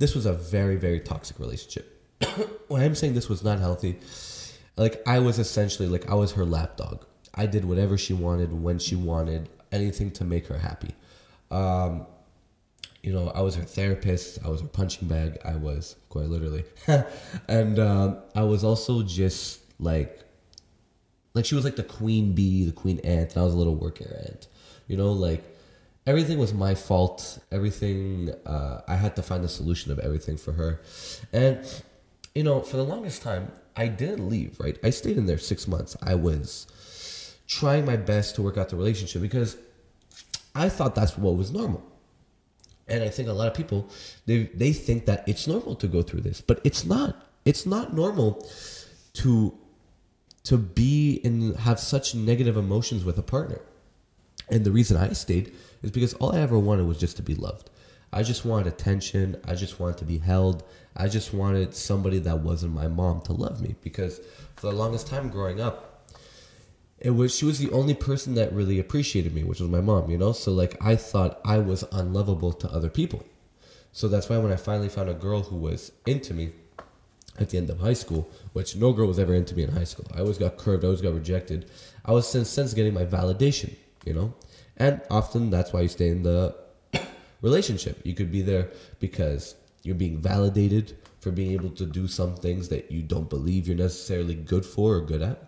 this 0.00 0.16
was 0.16 0.26
a 0.26 0.32
very 0.32 0.74
very 0.74 0.98
toxic 0.98 1.38
relationship. 1.38 2.02
when 2.66 2.82
I'm 2.82 2.96
saying 2.96 3.14
this 3.14 3.28
was 3.28 3.44
not 3.44 3.60
healthy, 3.60 4.00
like 4.76 5.00
I 5.06 5.20
was 5.20 5.38
essentially 5.38 5.88
like 5.88 6.10
I 6.10 6.14
was 6.14 6.32
her 6.32 6.44
lapdog. 6.44 7.04
I 7.36 7.46
did 7.46 7.64
whatever 7.64 7.96
she 7.96 8.14
wanted 8.14 8.52
when 8.52 8.80
she 8.80 8.96
wanted, 8.96 9.48
anything 9.70 10.10
to 10.12 10.24
make 10.24 10.48
her 10.48 10.58
happy. 10.58 10.90
Um, 11.52 12.06
you 13.06 13.12
know, 13.12 13.30
I 13.36 13.40
was 13.40 13.54
her 13.54 13.62
therapist. 13.62 14.40
I 14.44 14.48
was 14.48 14.60
her 14.60 14.66
punching 14.66 15.06
bag. 15.06 15.38
I 15.44 15.54
was 15.54 15.94
quite 16.08 16.24
literally, 16.24 16.64
and 17.48 17.78
um, 17.78 18.18
I 18.34 18.42
was 18.42 18.64
also 18.64 19.04
just 19.04 19.60
like 19.78 20.18
like 21.32 21.44
she 21.44 21.54
was 21.54 21.64
like 21.64 21.76
the 21.76 21.84
queen 21.84 22.32
bee, 22.34 22.66
the 22.66 22.72
queen 22.72 22.98
ant, 23.04 23.34
and 23.34 23.42
I 23.42 23.44
was 23.44 23.54
a 23.54 23.56
little 23.56 23.76
worker 23.76 24.12
ant. 24.26 24.48
You 24.88 24.96
know, 24.96 25.12
like 25.12 25.44
everything 26.04 26.36
was 26.36 26.52
my 26.52 26.74
fault. 26.74 27.38
Everything 27.52 28.34
uh, 28.44 28.80
I 28.88 28.96
had 28.96 29.14
to 29.14 29.22
find 29.22 29.44
the 29.44 29.48
solution 29.48 29.92
of 29.92 30.00
everything 30.00 30.36
for 30.36 30.50
her, 30.54 30.80
and 31.32 31.64
you 32.34 32.42
know, 32.42 32.60
for 32.60 32.76
the 32.76 32.84
longest 32.84 33.22
time, 33.22 33.52
I 33.76 33.86
didn't 33.86 34.28
leave. 34.28 34.58
Right, 34.58 34.80
I 34.82 34.90
stayed 34.90 35.16
in 35.16 35.26
there 35.26 35.38
six 35.38 35.68
months. 35.68 35.96
I 36.02 36.16
was 36.16 37.36
trying 37.46 37.84
my 37.84 37.96
best 37.96 38.34
to 38.34 38.42
work 38.42 38.58
out 38.58 38.70
the 38.70 38.76
relationship 38.76 39.22
because 39.22 39.56
I 40.56 40.68
thought 40.68 40.96
that's 40.96 41.16
what 41.16 41.36
was 41.36 41.52
normal. 41.52 41.84
And 42.88 43.02
I 43.02 43.08
think 43.08 43.28
a 43.28 43.32
lot 43.32 43.48
of 43.48 43.54
people 43.54 43.88
they 44.26 44.44
they 44.54 44.72
think 44.72 45.06
that 45.06 45.24
it's 45.28 45.46
normal 45.46 45.74
to 45.76 45.88
go 45.88 46.02
through 46.02 46.20
this, 46.20 46.40
but 46.40 46.60
it's 46.64 46.84
not. 46.84 47.16
It's 47.44 47.66
not 47.66 47.94
normal 47.94 48.46
to 49.14 49.56
to 50.44 50.56
be 50.56 51.20
and 51.24 51.56
have 51.56 51.80
such 51.80 52.14
negative 52.14 52.56
emotions 52.56 53.04
with 53.04 53.18
a 53.18 53.22
partner. 53.22 53.60
And 54.48 54.64
the 54.64 54.70
reason 54.70 54.96
I 54.96 55.12
stayed 55.12 55.52
is 55.82 55.90
because 55.90 56.14
all 56.14 56.34
I 56.34 56.40
ever 56.40 56.58
wanted 56.58 56.86
was 56.86 56.98
just 56.98 57.16
to 57.16 57.22
be 57.22 57.34
loved. 57.34 57.70
I 58.12 58.22
just 58.22 58.44
wanted 58.44 58.68
attention. 58.68 59.36
I 59.44 59.56
just 59.56 59.80
wanted 59.80 59.98
to 59.98 60.04
be 60.04 60.18
held. 60.18 60.62
I 60.96 61.08
just 61.08 61.34
wanted 61.34 61.74
somebody 61.74 62.20
that 62.20 62.40
wasn't 62.40 62.72
my 62.72 62.86
mom 62.86 63.20
to 63.22 63.32
love 63.32 63.60
me 63.60 63.74
because 63.82 64.20
for 64.54 64.70
the 64.70 64.72
longest 64.72 65.08
time 65.08 65.28
growing 65.28 65.60
up, 65.60 65.95
it 67.06 67.14
was 67.14 67.36
she 67.36 67.44
was 67.44 67.60
the 67.60 67.70
only 67.70 67.94
person 67.94 68.34
that 68.34 68.52
really 68.52 68.80
appreciated 68.80 69.32
me, 69.32 69.44
which 69.44 69.60
was 69.60 69.70
my 69.70 69.80
mom, 69.80 70.10
you 70.10 70.18
know? 70.18 70.32
So 70.32 70.50
like 70.50 70.76
I 70.80 70.96
thought 70.96 71.40
I 71.44 71.58
was 71.58 71.84
unlovable 71.92 72.52
to 72.54 72.68
other 72.68 72.90
people. 72.90 73.24
So 73.92 74.08
that's 74.08 74.28
why 74.28 74.38
when 74.38 74.50
I 74.50 74.56
finally 74.56 74.88
found 74.88 75.08
a 75.08 75.14
girl 75.14 75.42
who 75.44 75.54
was 75.54 75.92
into 76.04 76.34
me 76.34 76.50
at 77.38 77.50
the 77.50 77.58
end 77.58 77.70
of 77.70 77.78
high 77.78 77.92
school, 77.92 78.28
which 78.54 78.74
no 78.74 78.92
girl 78.92 79.06
was 79.06 79.20
ever 79.20 79.34
into 79.34 79.54
me 79.54 79.62
in 79.62 79.70
high 79.70 79.84
school. 79.84 80.04
I 80.16 80.18
always 80.18 80.36
got 80.36 80.56
curved, 80.56 80.82
I 80.82 80.88
always 80.88 81.00
got 81.00 81.14
rejected. 81.14 81.70
I 82.04 82.10
was 82.10 82.28
since 82.28 82.50
since 82.50 82.74
getting 82.74 82.92
my 82.92 83.04
validation, 83.04 83.76
you 84.04 84.12
know? 84.12 84.34
And 84.76 85.00
often 85.08 85.48
that's 85.48 85.72
why 85.72 85.82
you 85.82 85.88
stay 85.88 86.08
in 86.08 86.24
the 86.24 86.56
relationship. 87.40 88.00
You 88.02 88.14
could 88.14 88.32
be 88.32 88.42
there 88.42 88.68
because 88.98 89.54
you're 89.84 89.94
being 89.94 90.18
validated 90.18 90.96
for 91.20 91.30
being 91.30 91.52
able 91.52 91.70
to 91.70 91.86
do 91.86 92.08
some 92.08 92.34
things 92.34 92.68
that 92.70 92.90
you 92.90 93.02
don't 93.02 93.30
believe 93.30 93.68
you're 93.68 93.76
necessarily 93.76 94.34
good 94.34 94.66
for 94.66 94.96
or 94.96 95.00
good 95.02 95.22
at 95.22 95.40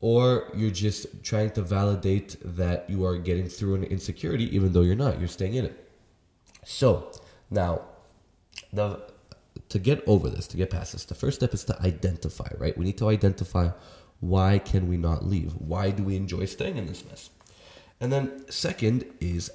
or 0.00 0.50
you're 0.54 0.70
just 0.70 1.06
trying 1.22 1.50
to 1.50 1.62
validate 1.62 2.36
that 2.56 2.88
you 2.88 3.04
are 3.04 3.18
getting 3.18 3.48
through 3.48 3.74
an 3.74 3.84
insecurity 3.84 4.54
even 4.54 4.72
though 4.72 4.80
you're 4.80 4.94
not 4.94 5.18
you're 5.18 5.28
staying 5.28 5.54
in 5.54 5.64
it. 5.64 5.90
So 6.64 7.12
now 7.50 7.82
the 8.72 9.00
to 9.68 9.78
get 9.78 10.02
over 10.06 10.28
this 10.28 10.46
to 10.48 10.56
get 10.56 10.70
past 10.70 10.92
this 10.92 11.04
the 11.04 11.14
first 11.14 11.36
step 11.36 11.54
is 11.54 11.64
to 11.64 11.80
identify 11.82 12.48
right? 12.58 12.76
We 12.76 12.84
need 12.84 12.98
to 12.98 13.08
identify 13.08 13.70
why 14.20 14.58
can 14.58 14.88
we 14.88 14.96
not 14.96 15.24
leave? 15.24 15.52
Why 15.52 15.90
do 15.90 16.02
we 16.02 16.16
enjoy 16.16 16.44
staying 16.44 16.76
in 16.76 16.86
this 16.86 17.04
mess? 17.06 17.30
And 18.00 18.12
then 18.12 18.50
second 18.50 19.04
is 19.20 19.50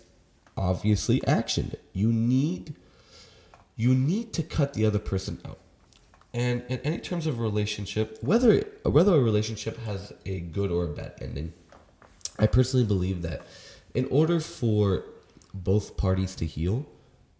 obviously 0.57 1.25
action. 1.27 1.75
You 1.93 2.11
need 2.11 2.75
you 3.75 3.93
need 3.93 4.31
to 4.33 4.43
cut 4.43 4.73
the 4.73 4.85
other 4.85 4.99
person 4.99 5.41
out 5.45 5.59
and 6.35 6.63
in 6.67 6.79
any 6.81 6.97
terms 6.97 7.27
of 7.27 7.39
relationship, 7.39 8.17
whether 8.21 8.59
whether 8.83 9.15
a 9.15 9.19
relationship 9.19 9.77
has 9.85 10.11
a 10.25 10.41
good 10.41 10.69
or 10.69 10.83
a 10.83 10.89
bad 10.89 11.13
ending, 11.21 11.53
I 12.37 12.45
personally 12.45 12.85
believe 12.85 13.21
that 13.21 13.43
in 13.93 14.05
order 14.07 14.41
for 14.41 15.05
both 15.53 15.95
parties 15.95 16.35
to 16.35 16.45
heal, 16.45 16.85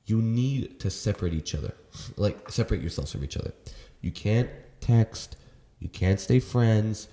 you 0.05 0.21
need 0.21 0.79
to 0.79 0.89
separate 0.89 1.33
each 1.33 1.53
other. 1.53 1.73
Like 2.15 2.49
separate 2.49 2.79
yourselves 2.79 3.11
from 3.11 3.25
each 3.25 3.35
other. 3.35 3.51
You 3.99 4.11
can't 4.11 4.49
text, 4.79 5.35
you 5.79 5.89
can't 5.89 6.19
stay 6.19 6.39
friends. 6.39 7.09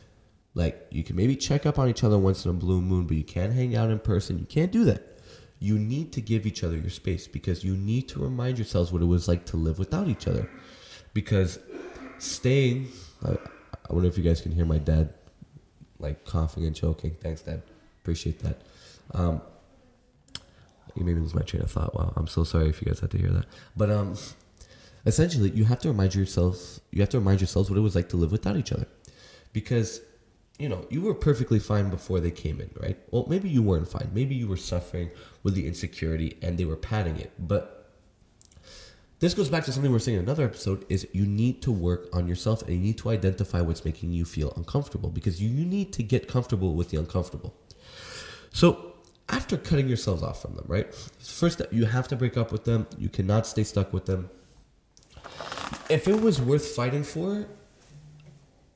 Like 0.54 0.86
you 0.90 1.02
can 1.02 1.16
maybe 1.16 1.34
check 1.34 1.66
up 1.66 1.80
on 1.80 1.88
each 1.88 2.04
other 2.04 2.16
once 2.16 2.44
in 2.44 2.52
a 2.52 2.54
blue 2.54 2.80
moon, 2.80 3.06
but 3.06 3.16
you 3.16 3.24
can't 3.24 3.52
hang 3.52 3.74
out 3.74 3.90
in 3.90 3.98
person. 3.98 4.38
You 4.38 4.46
can't 4.46 4.70
do 4.70 4.84
that. 4.84 5.18
You 5.58 5.80
need 5.80 6.12
to 6.12 6.20
give 6.20 6.46
each 6.46 6.62
other 6.62 6.76
your 6.76 6.90
space 6.90 7.26
because 7.26 7.64
you 7.64 7.74
need 7.74 8.08
to 8.10 8.22
remind 8.22 8.56
yourselves 8.58 8.92
what 8.92 9.02
it 9.02 9.06
was 9.06 9.26
like 9.26 9.44
to 9.46 9.56
live 9.56 9.80
without 9.80 10.06
each 10.06 10.28
other. 10.28 10.48
Because 11.12 11.58
staying. 12.22 12.88
I, 13.24 13.32
I 13.32 13.92
wonder 13.92 14.08
if 14.08 14.16
you 14.16 14.24
guys 14.24 14.40
can 14.40 14.52
hear 14.52 14.64
my 14.64 14.78
dad 14.78 15.12
like 15.98 16.24
coughing 16.24 16.64
and 16.64 16.74
choking. 16.74 17.16
Thanks, 17.20 17.42
Dad. 17.42 17.62
Appreciate 18.02 18.40
that. 18.40 18.60
Um, 19.12 19.40
you 20.94 21.04
made 21.04 21.14
me 21.14 21.22
lose 21.22 21.34
my 21.34 21.42
train 21.42 21.62
of 21.62 21.70
thought. 21.70 21.94
Wow, 21.94 22.12
I'm 22.16 22.26
so 22.26 22.44
sorry 22.44 22.68
if 22.68 22.82
you 22.82 22.86
guys 22.86 23.00
had 23.00 23.10
to 23.12 23.18
hear 23.18 23.30
that. 23.30 23.46
But 23.76 23.90
um, 23.90 24.16
essentially, 25.06 25.50
you 25.50 25.64
have 25.64 25.78
to 25.80 25.88
remind 25.88 26.14
yourself. 26.14 26.80
You 26.90 27.00
have 27.00 27.08
to 27.10 27.18
remind 27.18 27.40
yourselves 27.40 27.70
what 27.70 27.76
it 27.76 27.82
was 27.82 27.94
like 27.94 28.08
to 28.10 28.16
live 28.16 28.32
without 28.32 28.56
each 28.56 28.72
other, 28.72 28.86
because 29.52 30.00
you 30.58 30.68
know 30.68 30.86
you 30.90 31.00
were 31.00 31.14
perfectly 31.14 31.58
fine 31.58 31.88
before 31.88 32.20
they 32.20 32.30
came 32.30 32.60
in, 32.60 32.70
right? 32.80 32.98
Well, 33.10 33.26
maybe 33.28 33.48
you 33.48 33.62
weren't 33.62 33.88
fine. 33.88 34.10
Maybe 34.12 34.34
you 34.34 34.48
were 34.48 34.56
suffering 34.56 35.10
with 35.42 35.54
the 35.54 35.66
insecurity 35.66 36.36
and 36.42 36.58
they 36.58 36.64
were 36.64 36.76
padding 36.76 37.16
it, 37.16 37.32
but 37.38 37.81
this 39.22 39.34
goes 39.34 39.48
back 39.48 39.64
to 39.64 39.70
something 39.70 39.92
we 39.92 39.96
are 39.96 40.00
saying 40.00 40.18
in 40.18 40.24
another 40.24 40.44
episode 40.44 40.84
is 40.88 41.06
you 41.12 41.24
need 41.24 41.62
to 41.62 41.70
work 41.70 42.08
on 42.12 42.26
yourself 42.26 42.60
and 42.62 42.72
you 42.72 42.78
need 42.80 42.98
to 42.98 43.08
identify 43.08 43.60
what's 43.60 43.84
making 43.84 44.10
you 44.10 44.24
feel 44.24 44.52
uncomfortable 44.56 45.10
because 45.10 45.40
you, 45.40 45.48
you 45.48 45.64
need 45.64 45.92
to 45.92 46.02
get 46.02 46.26
comfortable 46.26 46.74
with 46.74 46.90
the 46.90 46.96
uncomfortable. 46.96 47.54
So 48.52 48.94
after 49.28 49.56
cutting 49.56 49.86
yourselves 49.86 50.24
off 50.24 50.42
from 50.42 50.56
them, 50.56 50.64
right? 50.66 50.92
First 51.20 51.62
you 51.70 51.84
have 51.84 52.08
to 52.08 52.16
break 52.16 52.36
up 52.36 52.50
with 52.50 52.64
them. 52.64 52.88
You 52.98 53.08
cannot 53.08 53.46
stay 53.46 53.62
stuck 53.62 53.92
with 53.92 54.06
them. 54.06 54.28
If 55.88 56.08
it 56.08 56.20
was 56.20 56.40
worth 56.40 56.74
fighting 56.74 57.04
for, 57.04 57.46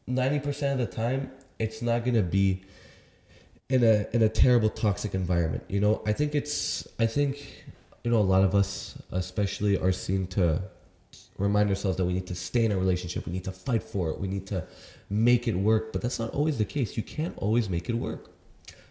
90% 0.09 0.73
of 0.75 0.79
the 0.79 0.87
time, 0.87 1.33
it's 1.59 1.83
not 1.83 2.05
going 2.05 2.15
to 2.15 2.23
be 2.23 2.62
in 3.69 3.83
a 3.83 4.07
in 4.12 4.23
a 4.23 4.29
terrible 4.29 4.71
toxic 4.71 5.12
environment. 5.12 5.65
You 5.67 5.81
know, 5.81 6.03
I 6.07 6.12
think 6.12 6.37
it's 6.37 6.87
I 7.00 7.07
think 7.07 7.65
you 8.06 8.12
know, 8.12 8.18
a 8.18 8.32
lot 8.36 8.44
of 8.44 8.54
us, 8.54 8.96
especially, 9.10 9.76
are 9.76 9.90
seen 9.90 10.28
to 10.28 10.62
remind 11.38 11.68
ourselves 11.68 11.96
that 11.96 12.04
we 12.04 12.12
need 12.12 12.28
to 12.28 12.36
stay 12.36 12.64
in 12.64 12.70
a 12.70 12.78
relationship. 12.78 13.26
We 13.26 13.32
need 13.32 13.42
to 13.42 13.50
fight 13.50 13.82
for 13.82 14.10
it. 14.10 14.20
We 14.20 14.28
need 14.28 14.46
to 14.46 14.64
make 15.10 15.48
it 15.48 15.56
work. 15.56 15.92
But 15.92 16.02
that's 16.02 16.20
not 16.20 16.32
always 16.32 16.56
the 16.56 16.64
case. 16.64 16.96
You 16.96 17.02
can't 17.02 17.36
always 17.38 17.68
make 17.68 17.88
it 17.88 17.94
work. 17.94 18.30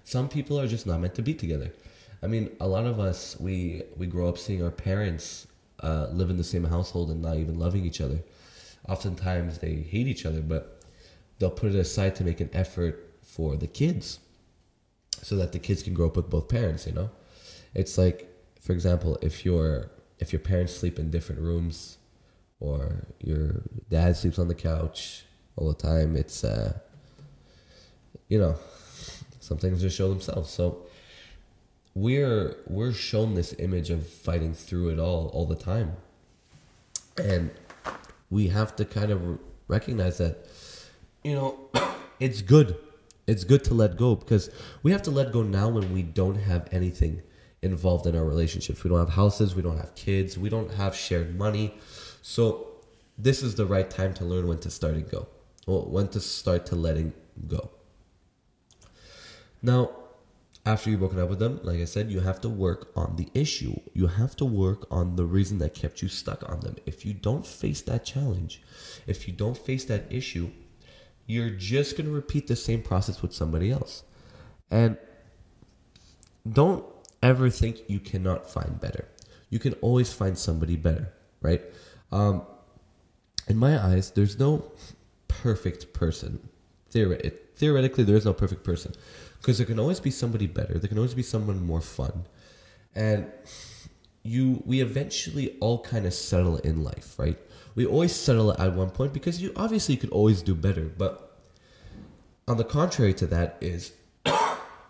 Some 0.04 0.28
people 0.28 0.60
are 0.60 0.68
just 0.68 0.86
not 0.86 1.00
meant 1.00 1.16
to 1.16 1.22
be 1.22 1.34
together. 1.34 1.72
I 2.24 2.28
mean, 2.28 2.58
a 2.60 2.68
lot 2.68 2.86
of 2.86 3.00
us, 3.00 3.40
we 3.40 3.84
we 3.96 4.06
grow 4.06 4.28
up 4.28 4.38
seeing 4.38 4.62
our 4.62 4.70
parents 4.70 5.48
uh, 5.80 6.08
live 6.12 6.30
in 6.30 6.36
the 6.36 6.44
same 6.44 6.66
household 6.66 7.10
and 7.10 7.22
not 7.22 7.38
even 7.38 7.58
loving 7.58 7.86
each 7.86 8.02
other. 8.02 8.20
Oftentimes, 8.90 9.60
they 9.60 9.76
hate 9.76 10.08
each 10.08 10.26
other, 10.26 10.42
but 10.42 10.82
they'll 11.40 11.50
put 11.62 11.70
it 11.74 11.80
aside 11.80 12.18
to 12.18 12.26
make 12.26 12.42
an 12.42 12.50
effort 12.52 13.14
for 13.22 13.56
the 13.56 13.68
kids, 13.68 14.20
so 15.22 15.38
that 15.38 15.54
the 15.54 15.60
kids 15.60 15.84
can 15.84 15.94
grow 15.94 16.08
up 16.08 16.18
with 16.18 16.30
both 16.30 16.50
parents. 16.50 16.86
You 16.86 16.92
know, 16.92 17.10
it's 17.74 17.98
like 17.98 18.35
for 18.66 18.74
example, 18.74 19.18
if 19.22 19.46
your 19.46 19.92
if 20.18 20.34
your 20.34 20.40
parents 20.40 20.76
sleep 20.76 20.98
in 20.98 21.12
different 21.12 21.40
rooms, 21.40 22.00
or 22.60 23.06
your 23.22 23.62
dad 23.92 24.18
sleeps 24.18 24.40
on 24.40 24.48
the 24.48 24.56
couch 24.56 25.24
all 25.56 25.68
the 25.68 25.76
time, 25.76 26.16
it's 26.16 26.44
uh, 26.44 26.74
you 28.28 28.40
know, 28.40 28.56
some 29.40 29.60
things 29.60 29.82
just 29.82 29.96
show 29.96 30.10
themselves. 30.10 30.50
So 30.50 30.80
we're 31.94 32.56
we're 32.66 32.92
shown 32.92 33.36
this 33.36 33.54
image 33.60 33.92
of 33.92 34.08
fighting 34.08 34.56
through 34.56 34.90
it 34.90 35.00
all 35.00 35.28
all 35.28 35.46
the 35.46 35.56
time, 35.56 35.96
and 37.18 37.52
we 38.32 38.48
have 38.48 38.76
to 38.78 38.86
kind 38.86 39.12
of 39.12 39.40
recognize 39.68 40.18
that, 40.18 40.48
you 41.24 41.36
know, 41.36 41.60
it's 42.20 42.42
good. 42.42 42.78
It's 43.28 43.44
good 43.44 43.64
to 43.66 43.76
let 43.76 43.96
go 43.96 44.16
because 44.16 44.50
we 44.82 44.92
have 44.92 45.04
to 45.04 45.12
let 45.12 45.32
go 45.32 45.44
now 45.44 45.70
when 45.70 45.94
we 45.94 46.02
don't 46.02 46.36
have 46.36 46.68
anything 46.72 47.22
involved 47.66 48.06
in 48.08 48.16
our 48.16 48.24
relationships. 48.24 48.84
We 48.84 48.90
don't 48.90 49.00
have 49.00 49.10
houses, 49.10 49.56
we 49.56 49.62
don't 49.62 49.78
have 49.78 49.94
kids, 49.96 50.38
we 50.38 50.50
don't 50.50 50.72
have 50.74 50.96
shared 50.96 51.38
money. 51.38 51.74
So 52.22 52.68
this 53.18 53.42
is 53.44 53.56
the 53.56 53.66
right 53.66 53.90
time 53.90 54.14
to 54.16 54.26
learn 54.26 54.48
when 54.48 54.60
to 54.60 54.70
start 54.70 54.94
and 54.94 55.10
go. 55.10 55.28
Well, 55.66 55.86
when 55.86 56.08
to 56.10 56.20
start 56.20 56.66
to 56.68 56.76
letting 56.76 57.14
go. 57.48 57.72
Now, 59.62 59.92
after 60.66 60.90
you've 60.90 61.00
broken 61.00 61.20
up 61.20 61.30
with 61.30 61.40
them, 61.40 61.60
like 61.64 61.80
I 61.80 61.86
said, 61.86 62.10
you 62.10 62.22
have 62.22 62.42
to 62.42 62.50
work 62.50 62.92
on 62.96 63.16
the 63.16 63.30
issue. 63.34 63.80
You 63.94 64.08
have 64.08 64.36
to 64.38 64.46
work 64.46 64.88
on 64.90 65.16
the 65.16 65.26
reason 65.26 65.60
that 65.60 65.74
kept 65.76 66.02
you 66.02 66.08
stuck 66.08 66.48
on 66.50 66.60
them. 66.62 66.76
If 66.86 67.06
you 67.06 67.14
don't 67.14 67.46
face 67.46 67.82
that 67.82 68.04
challenge, 68.04 68.62
if 69.06 69.28
you 69.28 69.34
don't 69.34 69.58
face 69.58 69.86
that 69.86 70.12
issue, 70.12 70.50
you're 71.28 71.52
just 71.52 71.98
going 71.98 72.08
to 72.08 72.14
repeat 72.14 72.48
the 72.48 72.56
same 72.56 72.82
process 72.82 73.22
with 73.22 73.34
somebody 73.34 73.72
else. 73.72 74.04
And 74.72 74.98
don't 76.52 76.86
ever 77.28 77.50
think 77.50 77.82
you 77.88 78.00
cannot 78.00 78.50
find 78.50 78.80
better. 78.80 79.08
You 79.50 79.60
can 79.60 79.74
always 79.74 80.12
find 80.12 80.38
somebody 80.38 80.76
better, 80.76 81.14
right? 81.42 81.62
Um, 82.12 82.44
in 83.48 83.58
my 83.58 83.84
eyes, 83.84 84.12
there's 84.12 84.40
no 84.40 84.72
perfect 85.28 85.94
person. 85.94 86.50
Theoret- 86.92 87.34
theoretically, 87.56 88.04
there 88.04 88.16
is 88.16 88.26
no 88.26 88.34
perfect 88.34 88.64
person 88.64 88.94
because 89.40 89.58
there 89.58 89.68
can 89.68 89.80
always 89.80 90.00
be 90.00 90.12
somebody 90.12 90.48
better. 90.48 90.80
There 90.80 90.88
can 90.88 90.98
always 90.98 91.14
be 91.14 91.24
someone 91.24 91.66
more 91.66 91.82
fun, 91.82 92.26
and 92.96 93.28
you 94.24 94.64
we 94.66 94.82
eventually 94.82 95.56
all 95.60 95.80
kind 95.84 96.06
of 96.06 96.14
settle 96.14 96.58
in 96.58 96.84
life, 96.84 97.20
right? 97.20 97.38
We 97.76 97.86
always 97.86 98.16
settle 98.16 98.54
at 98.54 98.74
one 98.74 98.90
point 98.90 99.14
because 99.14 99.42
you 99.42 99.52
obviously 99.56 99.98
could 99.98 100.10
always 100.10 100.42
do 100.42 100.56
better, 100.56 100.86
but 100.98 101.38
on 102.48 102.58
the 102.58 102.64
contrary 102.64 103.14
to 103.16 103.28
that 103.28 103.58
is 103.62 103.92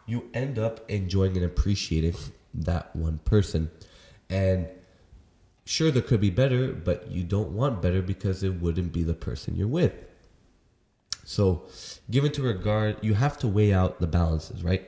you 0.06 0.30
end 0.34 0.60
up 0.60 0.90
enjoying 0.90 1.36
and 1.36 1.46
appreciating 1.46 2.16
that 2.54 2.96
one 2.96 3.20
person. 3.20 3.72
And 4.30 4.68
sure, 5.66 5.92
there 5.92 6.02
could 6.02 6.22
be 6.22 6.30
better, 6.30 6.72
but 6.72 7.10
you 7.10 7.24
don't 7.24 7.52
want 7.52 7.82
better 7.82 8.02
because 8.02 8.44
it 8.44 8.62
wouldn't 8.62 8.92
be 8.92 9.04
the 9.04 9.14
person 9.14 9.56
you're 9.56 9.68
with. 9.68 9.94
So, 11.24 11.64
given 12.10 12.32
to 12.34 12.44
regard, 12.44 13.04
you 13.04 13.16
have 13.16 13.38
to 13.40 13.48
weigh 13.48 13.74
out 13.74 14.00
the 14.00 14.08
balances, 14.08 14.64
right? 14.64 14.88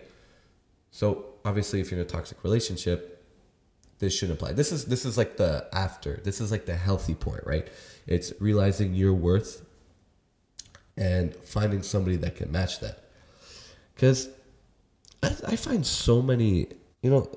So, 0.91 1.25
obviously, 1.43 1.81
if 1.81 1.89
you're 1.89 1.99
in 1.99 2.05
a 2.05 2.09
toxic 2.09 2.43
relationship, 2.43 3.25
this 3.99 4.15
shouldn't 4.15 4.39
apply. 4.39 4.53
This 4.53 4.71
is 4.71 4.85
this 4.85 5.05
is 5.05 5.17
like 5.17 5.37
the 5.37 5.67
after. 5.73 6.21
This 6.23 6.39
is 6.39 6.51
like 6.51 6.67
the 6.67 6.75
healthy 6.75 7.15
point, 7.15 7.41
right? 7.45 7.67
It's 8.05 8.31
realizing 8.39 8.93
your 8.93 9.13
worth 9.13 9.65
and 10.95 11.35
finding 11.35 11.81
somebody 11.81 12.17
that 12.17 12.35
can 12.35 12.51
match 12.51 12.79
that. 12.81 13.03
Because 13.95 14.29
I, 15.23 15.35
I 15.47 15.55
find 15.55 15.85
so 15.85 16.21
many, 16.21 16.67
you 17.01 17.09
know, 17.09 17.29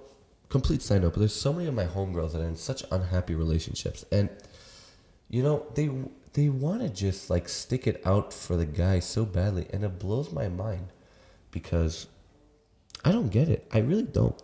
complete 0.48 0.82
sign 0.82 1.04
up. 1.04 1.14
But 1.14 1.20
there's 1.20 1.34
so 1.34 1.52
many 1.52 1.68
of 1.68 1.74
my 1.74 1.86
homegirls 1.86 2.32
that 2.32 2.42
are 2.42 2.46
in 2.46 2.56
such 2.56 2.84
unhappy 2.90 3.34
relationships, 3.34 4.04
and 4.12 4.28
you 5.28 5.42
know 5.42 5.66
they 5.74 5.90
they 6.34 6.48
want 6.48 6.82
to 6.82 6.88
just 6.88 7.30
like 7.30 7.48
stick 7.48 7.86
it 7.86 8.02
out 8.06 8.32
for 8.32 8.56
the 8.56 8.66
guy 8.66 9.00
so 9.00 9.24
badly, 9.24 9.66
and 9.72 9.84
it 9.84 9.98
blows 9.98 10.32
my 10.32 10.48
mind 10.48 10.88
because 11.50 12.06
I 13.04 13.12
don't 13.12 13.30
get 13.30 13.48
it. 13.48 13.66
I 13.72 13.78
really 13.78 14.02
don't. 14.02 14.40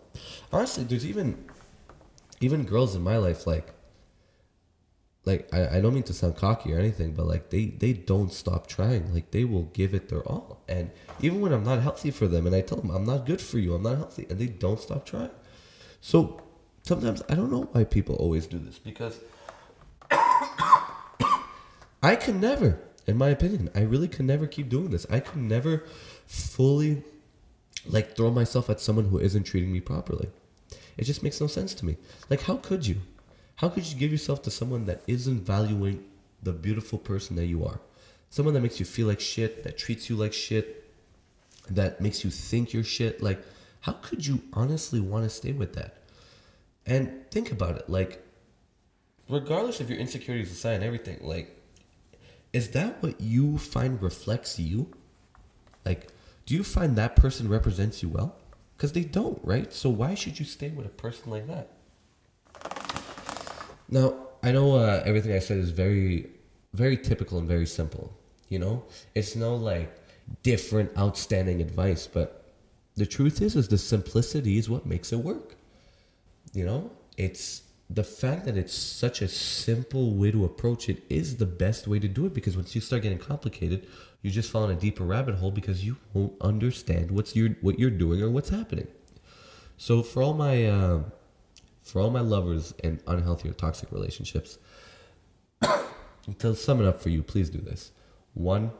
Honestly, 0.51 0.83
there's 0.83 1.05
even 1.05 1.45
even 2.39 2.63
girls 2.65 2.95
in 2.95 3.03
my 3.03 3.17
life 3.17 3.45
like 3.45 3.73
like 5.27 5.53
I, 5.53 5.77
I 5.77 5.81
don't 5.81 5.93
mean 5.93 6.03
to 6.03 6.13
sound 6.13 6.37
cocky 6.37 6.73
or 6.73 6.79
anything, 6.79 7.13
but 7.13 7.27
like 7.27 7.49
they 7.49 7.65
they 7.65 7.91
don't 7.91 8.31
stop 8.31 8.65
trying. 8.65 9.13
Like 9.13 9.31
they 9.31 9.43
will 9.43 9.65
give 9.73 9.93
it 9.93 10.07
their 10.07 10.21
all. 10.21 10.61
And 10.69 10.89
even 11.21 11.41
when 11.41 11.51
I'm 11.51 11.65
not 11.65 11.81
healthy 11.81 12.11
for 12.11 12.27
them 12.27 12.47
and 12.47 12.55
I 12.55 12.61
tell 12.61 12.79
them 12.79 12.89
I'm 12.89 13.03
not 13.03 13.25
good 13.25 13.41
for 13.41 13.59
you, 13.59 13.75
I'm 13.75 13.83
not 13.83 13.97
healthy, 13.97 14.25
and 14.29 14.39
they 14.39 14.47
don't 14.47 14.79
stop 14.79 15.05
trying. 15.05 15.31
So 15.99 16.39
sometimes 16.83 17.21
I 17.29 17.35
don't 17.35 17.51
know 17.51 17.63
why 17.73 17.83
people 17.83 18.15
always 18.15 18.47
do 18.47 18.57
this 18.57 18.79
because 18.79 19.19
I 20.09 22.15
can 22.15 22.39
never, 22.39 22.79
in 23.05 23.17
my 23.17 23.27
opinion, 23.27 23.69
I 23.75 23.81
really 23.81 24.07
can 24.07 24.25
never 24.25 24.47
keep 24.47 24.69
doing 24.69 24.91
this. 24.91 25.05
I 25.09 25.19
can 25.19 25.49
never 25.49 25.83
fully 26.25 27.03
like 27.85 28.15
throw 28.15 28.31
myself 28.31 28.69
at 28.69 28.79
someone 28.79 29.09
who 29.09 29.19
isn't 29.19 29.43
treating 29.43 29.73
me 29.73 29.81
properly. 29.81 30.29
It 30.95 31.03
just 31.03 31.21
makes 31.21 31.41
no 31.41 31.47
sense 31.47 31.73
to 31.75 31.85
me. 31.85 31.97
Like 32.29 32.43
how 32.43 32.55
could 32.55 32.87
you? 32.87 33.01
How 33.57 33.69
could 33.69 33.85
you 33.87 33.97
give 33.97 34.11
yourself 34.11 34.43
to 34.43 34.51
someone 34.51 34.85
that 34.85 35.01
isn't 35.07 35.41
valuing 35.41 36.05
the 36.43 36.53
beautiful 36.53 36.99
person 36.99 37.35
that 37.37 37.47
you 37.47 37.65
are? 37.65 37.79
Someone 38.29 38.53
that 38.53 38.61
makes 38.61 38.79
you 38.79 38.85
feel 38.85 39.07
like 39.07 39.19
shit, 39.19 39.63
that 39.63 39.77
treats 39.79 40.09
you 40.09 40.15
like 40.15 40.31
shit, 40.31 40.87
that 41.67 41.99
makes 41.99 42.23
you 42.23 42.29
think 42.29 42.71
you're 42.71 42.83
shit. 42.83 43.21
Like, 43.21 43.43
how 43.81 43.93
could 43.93 44.25
you 44.25 44.43
honestly 44.53 44.99
want 44.99 45.23
to 45.23 45.29
stay 45.29 45.53
with 45.53 45.73
that? 45.73 46.03
And 46.85 47.29
think 47.31 47.51
about 47.51 47.77
it. 47.77 47.89
Like, 47.89 48.23
regardless 49.27 49.79
of 49.79 49.89
your 49.89 49.97
insecurities 49.97 50.51
aside 50.51 50.73
and 50.73 50.83
everything, 50.83 51.17
like, 51.21 51.59
is 52.53 52.69
that 52.71 53.01
what 53.01 53.19
you 53.19 53.57
find 53.57 54.01
reflects 54.01 54.59
you? 54.59 54.93
Like, 55.83 56.09
do 56.45 56.53
you 56.53 56.63
find 56.63 56.95
that 56.95 57.15
person 57.15 57.49
represents 57.49 58.03
you 58.03 58.09
well? 58.09 58.35
Because 58.75 58.91
they 58.91 59.03
don't, 59.03 59.39
right? 59.43 59.73
So 59.73 59.89
why 59.89 60.13
should 60.13 60.37
you 60.37 60.45
stay 60.45 60.69
with 60.69 60.85
a 60.85 60.89
person 60.89 61.31
like 61.31 61.47
that? 61.47 61.71
Now, 63.89 64.15
I 64.43 64.51
know 64.51 64.75
uh, 64.75 65.03
everything 65.05 65.33
I 65.33 65.39
said 65.39 65.57
is 65.57 65.71
very, 65.71 66.29
very 66.73 66.97
typical 66.97 67.37
and 67.39 67.47
very 67.47 67.65
simple. 67.65 68.13
You 68.49 68.59
know, 68.59 68.83
it's 69.15 69.35
no 69.35 69.55
like 69.55 69.93
different, 70.43 70.97
outstanding 70.97 71.61
advice, 71.61 72.07
but 72.07 72.45
the 72.95 73.05
truth 73.05 73.41
is, 73.41 73.55
is 73.55 73.67
the 73.67 73.77
simplicity 73.77 74.57
is 74.57 74.69
what 74.69 74.85
makes 74.85 75.11
it 75.13 75.17
work. 75.17 75.55
You 76.53 76.65
know, 76.65 76.91
it's 77.17 77.63
the 77.89 78.03
fact 78.03 78.45
that 78.45 78.57
it's 78.57 78.73
such 78.73 79.21
a 79.21 79.27
simple 79.27 80.13
way 80.15 80.31
to 80.31 80.43
approach 80.43 80.89
it 80.89 81.03
is 81.09 81.37
the 81.37 81.45
best 81.45 81.87
way 81.87 81.99
to 81.99 82.07
do 82.07 82.25
it 82.25 82.33
because 82.33 82.55
once 82.57 82.75
you 82.75 82.81
start 82.81 83.03
getting 83.03 83.17
complicated, 83.17 83.87
you 84.21 84.31
just 84.31 84.51
fall 84.51 84.65
in 84.65 84.71
a 84.71 84.79
deeper 84.79 85.03
rabbit 85.03 85.35
hole 85.35 85.51
because 85.51 85.85
you 85.85 85.95
won't 86.13 86.33
understand 86.41 87.11
what's 87.11 87.35
your 87.35 87.49
what 87.61 87.79
you're 87.79 87.89
doing 87.89 88.21
or 88.21 88.29
what's 88.29 88.49
happening. 88.49 88.87
So 89.77 90.01
for 90.01 90.23
all 90.23 90.33
my 90.33 90.65
uh, 90.65 91.03
for 91.91 92.01
all 92.01 92.09
my 92.09 92.21
lovers 92.21 92.73
in 92.83 92.99
unhealthy 93.07 93.49
or 93.49 93.53
toxic 93.53 93.91
relationships, 93.91 94.57
to 96.39 96.55
sum 96.55 96.81
it 96.81 96.87
up 96.87 96.99
for 96.99 97.09
you, 97.09 97.23
please 97.23 97.49
do 97.49 97.59
this. 97.59 97.91
One, 98.33 98.71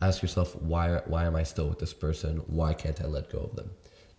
ask 0.00 0.22
yourself 0.22 0.56
why 0.56 1.00
why 1.06 1.24
am 1.24 1.36
I 1.36 1.42
still 1.42 1.68
with 1.68 1.78
this 1.78 1.92
person? 1.92 2.38
Why 2.46 2.74
can't 2.74 3.00
I 3.00 3.06
let 3.06 3.30
go 3.30 3.38
of 3.38 3.56
them? 3.56 3.70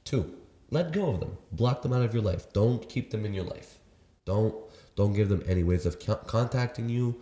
Two, 0.03 0.33
let 0.69 0.91
go 0.91 1.09
of 1.09 1.19
them. 1.19 1.37
Block 1.51 1.81
them 1.81 1.93
out 1.93 2.01
of 2.01 2.13
your 2.13 2.23
life. 2.23 2.51
Don't 2.53 2.87
keep 2.89 3.11
them 3.11 3.25
in 3.25 3.33
your 3.33 3.43
life. 3.43 3.79
Don't 4.25 4.55
don't 4.95 5.13
give 5.13 5.29
them 5.29 5.43
any 5.47 5.63
ways 5.63 5.85
of 5.85 5.97
contacting 6.27 6.89
you. 6.89 7.15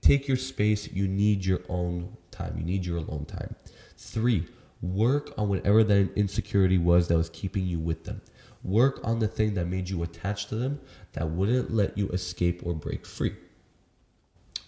Take 0.00 0.28
your 0.28 0.36
space. 0.36 0.90
You 0.90 1.08
need 1.08 1.44
your 1.44 1.60
own 1.68 2.16
time. 2.30 2.54
You 2.58 2.64
need 2.64 2.84
your 2.84 2.98
alone 2.98 3.24
time. 3.24 3.54
Three, 3.96 4.46
work 4.82 5.32
on 5.38 5.48
whatever 5.48 5.82
that 5.84 6.12
insecurity 6.16 6.78
was 6.78 7.08
that 7.08 7.16
was 7.16 7.30
keeping 7.30 7.66
you 7.66 7.78
with 7.78 8.04
them. 8.04 8.20
Work 8.68 9.00
on 9.02 9.18
the 9.18 9.28
thing 9.28 9.54
that 9.54 9.66
made 9.66 9.88
you 9.88 10.02
attached 10.02 10.50
to 10.50 10.54
them 10.54 10.78
that 11.12 11.30
wouldn't 11.30 11.72
let 11.72 11.96
you 11.96 12.08
escape 12.10 12.60
or 12.66 12.74
break 12.74 13.06
free. 13.06 13.34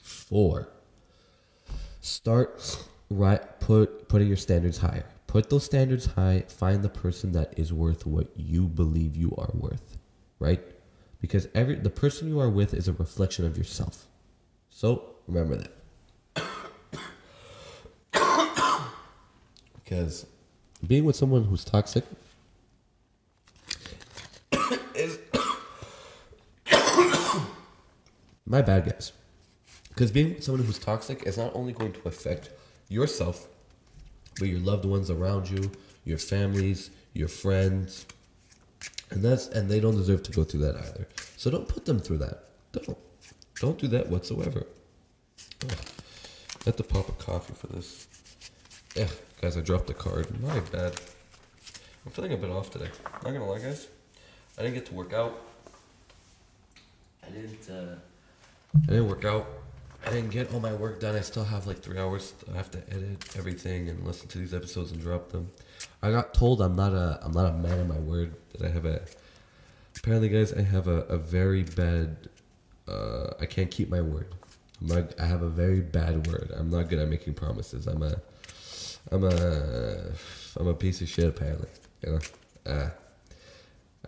Four, 0.00 0.68
start 2.00 2.86
right 3.10 3.60
put 3.60 4.08
putting 4.08 4.26
your 4.26 4.38
standards 4.38 4.78
higher. 4.78 5.04
Put 5.26 5.50
those 5.50 5.64
standards 5.64 6.06
high. 6.06 6.44
Find 6.48 6.82
the 6.82 6.88
person 6.88 7.32
that 7.32 7.52
is 7.58 7.74
worth 7.74 8.06
what 8.06 8.28
you 8.36 8.66
believe 8.66 9.16
you 9.16 9.34
are 9.36 9.50
worth, 9.52 9.98
right? 10.38 10.62
Because 11.20 11.46
every 11.54 11.74
the 11.74 11.90
person 11.90 12.26
you 12.28 12.40
are 12.40 12.48
with 12.48 12.72
is 12.72 12.88
a 12.88 12.94
reflection 12.94 13.44
of 13.44 13.58
yourself. 13.58 14.06
So 14.70 15.10
remember 15.28 15.56
that. 15.56 15.72
because 19.84 20.24
being 20.86 21.04
with 21.04 21.16
someone 21.16 21.44
who's 21.44 21.64
toxic 21.66 22.04
is 24.94 25.18
my 28.50 28.60
bad 28.60 28.84
guys. 28.84 29.12
Because 29.90 30.10
being 30.10 30.34
with 30.34 30.44
someone 30.44 30.64
who's 30.64 30.78
toxic 30.78 31.22
is 31.22 31.38
not 31.38 31.54
only 31.54 31.72
going 31.72 31.92
to 31.92 32.00
affect 32.08 32.50
yourself, 32.88 33.46
but 34.38 34.48
your 34.48 34.58
loved 34.58 34.84
ones 34.84 35.08
around 35.08 35.48
you, 35.48 35.70
your 36.04 36.18
families, 36.18 36.90
your 37.14 37.28
friends, 37.28 38.06
and 39.10 39.22
that's 39.22 39.46
and 39.48 39.70
they 39.70 39.78
don't 39.78 39.96
deserve 39.96 40.22
to 40.24 40.32
go 40.32 40.42
through 40.42 40.60
that 40.60 40.76
either. 40.76 41.06
So 41.36 41.50
don't 41.50 41.68
put 41.68 41.84
them 41.84 42.00
through 42.00 42.18
that. 42.18 42.44
Don't 42.72 42.98
don't 43.60 43.78
do 43.78 43.86
that 43.88 44.08
whatsoever. 44.08 44.66
Oh, 45.64 45.68
I 45.68 46.64
have 46.66 46.76
to 46.76 46.82
pop 46.82 47.08
a 47.08 47.12
coffee 47.12 47.54
for 47.54 47.68
this. 47.68 48.08
Yeah, 48.96 49.08
guys, 49.40 49.56
I 49.56 49.60
dropped 49.60 49.86
the 49.86 49.94
card. 49.94 50.26
My 50.40 50.58
bad. 50.60 51.00
I'm 52.04 52.12
feeling 52.12 52.32
a 52.32 52.36
bit 52.36 52.50
off 52.50 52.70
today. 52.70 52.88
Not 53.12 53.22
gonna 53.22 53.48
lie, 53.48 53.60
guys. 53.60 53.86
I 54.58 54.62
didn't 54.62 54.74
get 54.74 54.86
to 54.86 54.94
work 54.94 55.12
out. 55.12 55.38
I 57.24 57.30
didn't. 57.30 57.70
Uh, 57.70 57.96
I 58.74 58.86
didn't 58.86 59.08
work 59.08 59.24
out. 59.24 59.46
I 60.06 60.10
didn't 60.10 60.30
get 60.30 60.52
all 60.54 60.60
my 60.60 60.72
work 60.72 61.00
done. 61.00 61.14
I 61.14 61.20
still 61.20 61.44
have 61.44 61.66
like 61.66 61.80
three 61.80 61.98
hours. 61.98 62.32
I 62.52 62.56
have 62.56 62.70
to 62.70 62.78
edit 62.90 63.36
everything 63.36 63.88
and 63.88 64.06
listen 64.06 64.28
to 64.28 64.38
these 64.38 64.54
episodes 64.54 64.92
and 64.92 65.00
drop 65.00 65.30
them. 65.30 65.50
I 66.02 66.10
got 66.10 66.32
told 66.32 66.62
I'm 66.62 66.76
not 66.76 66.92
a 66.92 67.18
I'm 67.22 67.32
not 67.32 67.50
a 67.50 67.56
man 67.56 67.78
of 67.80 67.88
my 67.88 67.98
word. 67.98 68.34
That 68.52 68.66
I 68.66 68.70
have 68.70 68.86
a 68.86 69.02
apparently, 69.98 70.28
guys, 70.28 70.52
I 70.52 70.62
have 70.62 70.88
a, 70.88 71.02
a 71.02 71.18
very 71.18 71.64
bad. 71.64 72.28
Uh, 72.88 73.34
I 73.40 73.46
can't 73.46 73.70
keep 73.70 73.90
my 73.90 74.00
word. 74.00 74.34
I'm 74.80 74.86
not, 74.86 75.20
I 75.20 75.26
have 75.26 75.42
a 75.42 75.50
very 75.50 75.80
bad 75.80 76.26
word. 76.26 76.50
I'm 76.56 76.70
not 76.70 76.88
good 76.88 76.98
at 76.98 77.08
making 77.08 77.34
promises. 77.34 77.86
I'm 77.86 78.02
a 78.02 78.14
I'm 79.12 79.24
a 79.24 80.12
I'm 80.56 80.66
a 80.66 80.74
piece 80.74 81.02
of 81.02 81.08
shit 81.08 81.26
apparently. 81.26 81.68
You 82.04 82.12
know. 82.12 82.18
Uh, 82.72 82.90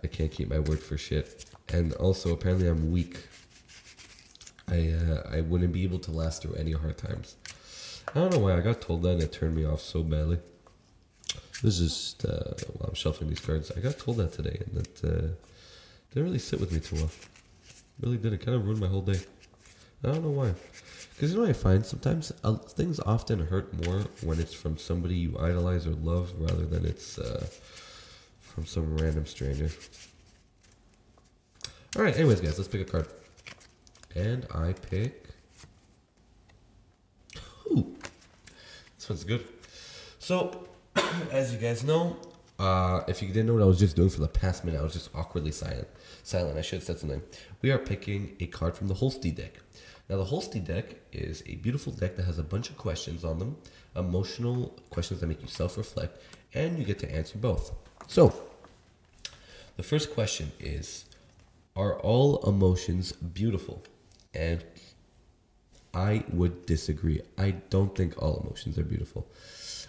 I 0.03 0.07
can't 0.07 0.31
keep 0.31 0.49
my 0.49 0.59
word 0.59 0.79
for 0.79 0.97
shit. 0.97 1.45
And 1.69 1.93
also, 1.93 2.33
apparently, 2.33 2.67
I'm 2.67 2.91
weak. 2.91 3.17
I 4.69 4.91
uh, 4.91 5.29
I 5.31 5.41
wouldn't 5.41 5.73
be 5.73 5.83
able 5.83 5.99
to 5.99 6.11
last 6.11 6.41
through 6.41 6.55
any 6.55 6.71
hard 6.71 6.97
times. 6.97 7.35
I 8.15 8.19
don't 8.19 8.33
know 8.33 8.39
why 8.39 8.55
I 8.55 8.61
got 8.61 8.81
told 8.81 9.03
that 9.03 9.13
and 9.13 9.23
it 9.23 9.31
turned 9.31 9.55
me 9.55 9.65
off 9.65 9.81
so 9.81 10.03
badly. 10.03 10.39
This 11.63 11.79
is 11.79 12.13
just 12.13 12.25
uh, 12.25 12.53
while 12.73 12.89
I'm 12.89 12.95
shuffling 12.95 13.29
these 13.29 13.39
cards. 13.39 13.71
I 13.75 13.79
got 13.79 13.97
told 13.97 14.17
that 14.17 14.33
today, 14.33 14.61
and 14.65 14.83
that 14.83 15.03
uh, 15.03 15.27
didn't 16.13 16.25
really 16.25 16.39
sit 16.39 16.59
with 16.59 16.71
me 16.71 16.79
too 16.79 16.97
well. 16.97 17.11
Really 18.01 18.17
did. 18.17 18.33
It 18.33 18.45
kind 18.45 18.55
of 18.55 18.65
ruined 18.65 18.81
my 18.81 18.87
whole 18.87 19.01
day. 19.01 19.19
I 20.03 20.07
don't 20.07 20.23
know 20.23 20.31
why. 20.31 20.53
Because 21.13 21.31
you 21.31 21.37
know 21.37 21.43
what 21.43 21.51
I 21.51 21.53
find? 21.53 21.85
Sometimes 21.85 22.33
uh, 22.43 22.55
things 22.55 22.99
often 22.99 23.39
hurt 23.39 23.73
more 23.85 24.01
when 24.21 24.39
it's 24.39 24.53
from 24.53 24.77
somebody 24.77 25.15
you 25.15 25.37
idolize 25.39 25.87
or 25.87 25.91
love 25.91 26.33
rather 26.37 26.65
than 26.65 26.85
it's 26.85 27.17
uh, 27.17 27.45
from 28.41 28.65
some 28.65 28.97
random 28.97 29.25
stranger. 29.25 29.69
All 31.95 32.03
right, 32.03 32.15
anyways, 32.15 32.41
guys, 32.41 32.57
let's 32.57 32.67
pick 32.67 32.81
a 32.81 32.91
card. 32.91 33.07
And 34.15 34.45
I 34.53 34.73
pick. 34.73 35.25
Ooh, 37.67 37.95
this 38.95 39.09
one's 39.09 39.23
good. 39.23 39.45
So, 40.19 40.67
as 41.31 41.51
you 41.51 41.59
guys 41.59 41.83
know, 41.83 42.15
uh, 42.59 43.03
if 43.07 43.21
you 43.21 43.27
didn't 43.27 43.47
know 43.47 43.53
what 43.53 43.63
I 43.63 43.65
was 43.65 43.79
just 43.79 43.95
doing 43.95 44.09
for 44.09 44.21
the 44.21 44.27
past 44.27 44.63
minute, 44.63 44.79
I 44.79 44.83
was 44.83 44.93
just 44.93 45.09
awkwardly 45.15 45.51
silent. 45.51 45.87
Silent. 46.23 46.57
I 46.57 46.61
should 46.61 46.77
have 46.77 46.83
said 46.83 46.99
something. 46.99 47.21
We 47.61 47.71
are 47.71 47.77
picking 47.77 48.35
a 48.39 48.45
card 48.47 48.77
from 48.77 48.87
the 48.87 48.93
Holstee 48.93 49.35
deck. 49.35 49.59
Now, 50.09 50.17
the 50.17 50.25
Holstee 50.25 50.63
deck 50.63 50.95
is 51.11 51.43
a 51.47 51.55
beautiful 51.55 51.91
deck 51.91 52.15
that 52.17 52.23
has 52.23 52.37
a 52.37 52.43
bunch 52.43 52.69
of 52.69 52.77
questions 52.77 53.23
on 53.23 53.39
them, 53.39 53.57
emotional 53.95 54.73
questions 54.89 55.21
that 55.21 55.27
make 55.27 55.41
you 55.41 55.47
self-reflect, 55.47 56.21
and 56.53 56.77
you 56.77 56.85
get 56.85 56.99
to 56.99 57.11
answer 57.11 57.37
both. 57.37 57.71
So, 58.07 58.33
the 59.75 59.83
first 59.83 60.13
question 60.13 60.51
is: 60.59 61.05
Are 61.75 61.99
all 61.99 62.47
emotions 62.47 63.11
beautiful? 63.13 63.81
And 64.33 64.63
I 65.93 66.23
would 66.31 66.65
disagree. 66.65 67.21
I 67.37 67.51
don't 67.69 67.95
think 67.95 68.21
all 68.21 68.41
emotions 68.41 68.77
are 68.77 68.83
beautiful. 68.83 69.27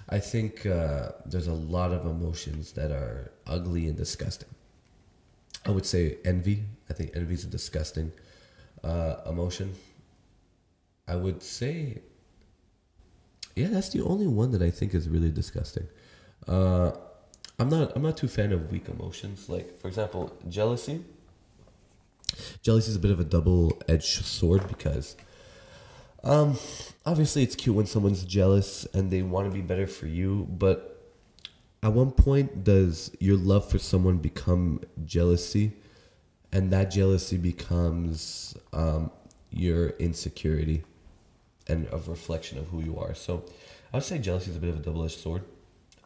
I 0.08 0.18
think 0.18 0.66
uh, 0.66 1.12
there's 1.24 1.46
a 1.46 1.54
lot 1.54 1.92
of 1.92 2.04
emotions 2.04 2.72
that 2.72 2.90
are 2.90 3.32
ugly 3.46 3.88
and 3.88 3.96
disgusting. 3.96 4.48
I 5.64 5.70
would 5.70 5.86
say 5.86 6.18
envy. 6.24 6.64
I 6.90 6.92
think 6.92 7.12
envy 7.14 7.34
is 7.34 7.44
a 7.44 7.48
disgusting 7.48 8.12
uh, 8.82 9.16
emotion. 9.26 9.74
I 11.08 11.16
would 11.16 11.42
say, 11.42 12.02
yeah, 13.56 13.68
that's 13.68 13.88
the 13.88 14.02
only 14.02 14.26
one 14.26 14.50
that 14.52 14.62
I 14.62 14.70
think 14.70 14.94
is 14.94 15.08
really 15.08 15.30
disgusting. 15.30 15.86
Uh, 16.46 16.92
I'm 17.58 17.70
not. 17.70 17.92
I'm 17.96 18.02
not 18.02 18.16
too 18.16 18.28
fan 18.28 18.52
of 18.52 18.70
weak 18.70 18.88
emotions. 18.88 19.48
Like, 19.48 19.78
for 19.78 19.88
example, 19.88 20.36
jealousy. 20.48 21.02
Jealousy 22.62 22.90
is 22.90 22.96
a 22.96 23.00
bit 23.00 23.10
of 23.10 23.20
a 23.20 23.24
double-edged 23.24 24.24
sword 24.24 24.66
because 24.68 25.16
um, 26.24 26.58
obviously, 27.04 27.42
it's 27.42 27.54
cute 27.54 27.76
when 27.76 27.84
someone's 27.84 28.24
jealous 28.24 28.86
and 28.94 29.10
they 29.10 29.22
want 29.22 29.46
to 29.46 29.54
be 29.54 29.60
better 29.60 29.86
for 29.86 30.06
you, 30.06 30.48
but 30.50 31.12
at 31.82 31.92
one 31.92 32.12
point, 32.12 32.64
does 32.64 33.14
your 33.20 33.36
love 33.36 33.68
for 33.68 33.78
someone 33.78 34.16
become 34.16 34.80
jealousy, 35.04 35.72
and 36.50 36.72
that 36.72 36.90
jealousy 36.90 37.36
becomes 37.36 38.56
um, 38.72 39.10
your 39.50 39.90
insecurity 39.90 40.82
and 41.68 41.86
a 41.92 41.98
reflection 41.98 42.56
of 42.56 42.68
who 42.68 42.82
you 42.82 42.98
are? 42.98 43.14
So, 43.14 43.44
I 43.92 43.98
would 43.98 44.04
say 44.04 44.18
jealousy 44.18 44.50
is 44.50 44.56
a 44.56 44.60
bit 44.60 44.70
of 44.70 44.76
a 44.76 44.82
double-edged 44.82 45.20
sword. 45.20 45.42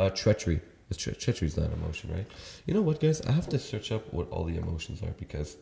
Uh, 0.01 0.11
treachery. 0.11 0.61
Tre- 0.97 1.15
treachery 1.15 1.47
is 1.47 1.57
not 1.57 1.67
an 1.67 1.75
emotion, 1.75 2.13
right? 2.13 2.27
You 2.67 2.75
know 2.75 2.83
what, 2.83 2.99
guys? 2.99 3.21
I 3.21 3.31
have 3.33 3.49
to 3.51 3.59
search 3.59 3.93
up 3.93 4.13
what 4.13 4.29
all 4.31 4.45
the 4.45 4.57
emotions 4.57 5.01
are 5.03 5.15
because 5.19 5.59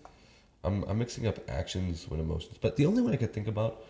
I'm, 0.65 0.85
I'm 0.85 0.99
mixing 0.99 1.27
up 1.27 1.39
actions 1.49 2.09
with 2.09 2.21
emotions. 2.21 2.59
But 2.61 2.77
the 2.77 2.87
only 2.87 3.03
one 3.03 3.13
I 3.13 3.17
could 3.17 3.33
think 3.33 3.47
about 3.47 3.85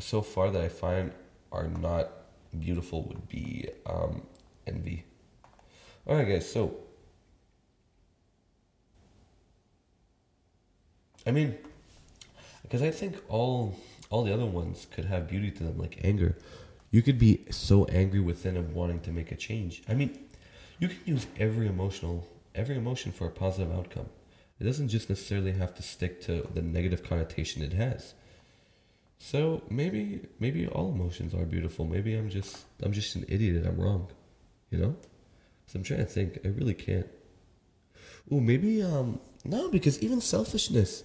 so 0.00 0.22
far 0.22 0.50
that 0.50 0.62
I 0.62 0.68
find 0.68 1.12
are 1.52 1.68
not 1.68 2.10
beautiful 2.58 3.02
would 3.04 3.28
be 3.28 3.68
um, 3.86 4.22
envy. 4.66 5.04
All 6.06 6.16
right, 6.16 6.26
guys. 6.26 6.50
So, 6.50 6.76
I 11.26 11.30
mean, 11.30 11.56
because 12.62 12.82
I 12.82 12.90
think 12.90 13.16
all 13.28 13.74
all 14.10 14.24
the 14.24 14.32
other 14.32 14.46
ones 14.46 14.86
could 14.90 15.04
have 15.04 15.28
beauty 15.28 15.50
to 15.50 15.64
them, 15.64 15.78
like 15.78 16.00
anger. 16.02 16.36
You 16.90 17.02
could 17.02 17.18
be 17.18 17.44
so 17.50 17.84
angry 17.86 18.20
within 18.20 18.56
of 18.56 18.74
wanting 18.74 19.00
to 19.00 19.10
make 19.10 19.30
a 19.30 19.36
change. 19.36 19.82
I 19.88 19.94
mean, 19.94 20.18
you 20.78 20.88
can 20.88 20.98
use 21.04 21.26
every 21.38 21.66
emotional 21.66 22.26
every 22.54 22.76
emotion 22.76 23.12
for 23.12 23.26
a 23.26 23.30
positive 23.30 23.72
outcome. 23.72 24.06
It 24.60 24.64
doesn't 24.64 24.88
just 24.88 25.08
necessarily 25.08 25.52
have 25.52 25.74
to 25.76 25.82
stick 25.82 26.20
to 26.22 26.48
the 26.52 26.62
negative 26.62 27.04
connotation 27.04 27.62
it 27.62 27.72
has. 27.74 28.14
So 29.18 29.62
maybe 29.68 30.26
maybe 30.38 30.66
all 30.66 30.92
emotions 30.92 31.34
are 31.34 31.44
beautiful. 31.44 31.84
Maybe 31.84 32.14
I'm 32.14 32.30
just 32.30 32.64
I'm 32.82 32.92
just 32.92 33.14
an 33.16 33.24
idiot 33.28 33.56
and 33.56 33.66
I'm 33.66 33.80
wrong. 33.80 34.08
You 34.70 34.78
know? 34.78 34.96
So 35.66 35.78
I'm 35.78 35.82
trying 35.82 36.00
to 36.00 36.06
think. 36.06 36.38
I 36.44 36.48
really 36.48 36.74
can't. 36.74 37.06
Oh, 38.30 38.40
maybe 38.40 38.82
um 38.82 39.20
no, 39.44 39.68
because 39.68 40.00
even 40.00 40.20
selfishness 40.20 41.04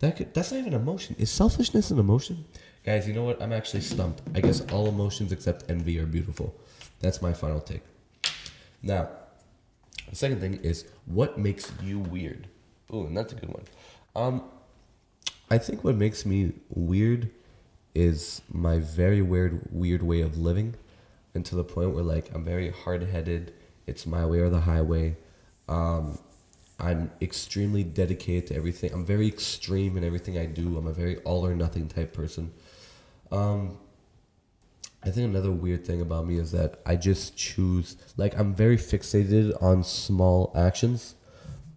that 0.00 0.16
could, 0.16 0.34
that's 0.34 0.50
not 0.50 0.58
even 0.58 0.74
emotion. 0.74 1.14
Is 1.18 1.30
selfishness 1.30 1.92
an 1.92 1.98
emotion? 2.00 2.44
Guys, 2.84 3.06
you 3.06 3.14
know 3.14 3.22
what? 3.22 3.40
I'm 3.40 3.52
actually 3.52 3.82
stumped. 3.82 4.20
I 4.34 4.40
guess 4.40 4.60
all 4.72 4.88
emotions 4.88 5.30
except 5.30 5.70
envy 5.70 6.00
are 6.00 6.06
beautiful. 6.06 6.52
That's 7.00 7.22
my 7.22 7.32
final 7.32 7.60
take. 7.60 7.82
Now, 8.82 9.08
the 10.10 10.16
second 10.16 10.40
thing 10.40 10.54
is 10.64 10.86
what 11.06 11.38
makes 11.38 11.70
you 11.84 12.00
weird? 12.00 12.48
Ooh, 12.94 13.06
and 13.06 13.16
that's 13.16 13.32
a 13.32 13.36
good 13.36 13.48
one. 13.48 13.64
Um, 14.14 14.44
I 15.50 15.58
think 15.58 15.82
what 15.82 15.96
makes 15.96 16.26
me 16.26 16.52
weird 16.68 17.30
is 17.94 18.42
my 18.50 18.78
very 18.78 19.22
weird 19.22 19.66
weird 19.70 20.02
way 20.02 20.22
of 20.22 20.38
living 20.38 20.74
and 21.34 21.44
to 21.44 21.54
the 21.54 21.64
point 21.64 21.90
where 21.94 22.04
like 22.04 22.34
I'm 22.34 22.44
very 22.44 22.70
hard-headed. 22.70 23.52
It's 23.86 24.06
my 24.06 24.24
way 24.26 24.40
or 24.40 24.50
the 24.50 24.60
highway. 24.60 25.16
Um, 25.68 26.18
I'm 26.78 27.10
extremely 27.20 27.84
dedicated 27.84 28.48
to 28.48 28.56
everything. 28.56 28.92
I'm 28.92 29.04
very 29.04 29.26
extreme 29.26 29.96
in 29.96 30.04
everything 30.04 30.36
I 30.36 30.46
do. 30.46 30.76
I'm 30.76 30.86
a 30.86 30.92
very 30.92 31.16
all 31.18 31.46
or 31.46 31.54
nothing 31.54 31.88
type 31.88 32.12
person. 32.12 32.52
Um, 33.30 33.78
I 35.04 35.10
think 35.10 35.30
another 35.30 35.50
weird 35.50 35.86
thing 35.86 36.00
about 36.00 36.26
me 36.26 36.38
is 36.38 36.52
that 36.52 36.80
I 36.84 36.96
just 36.96 37.36
choose 37.36 37.96
like 38.16 38.38
I'm 38.38 38.54
very 38.54 38.76
fixated 38.76 39.60
on 39.62 39.82
small 39.82 40.52
actions 40.54 41.14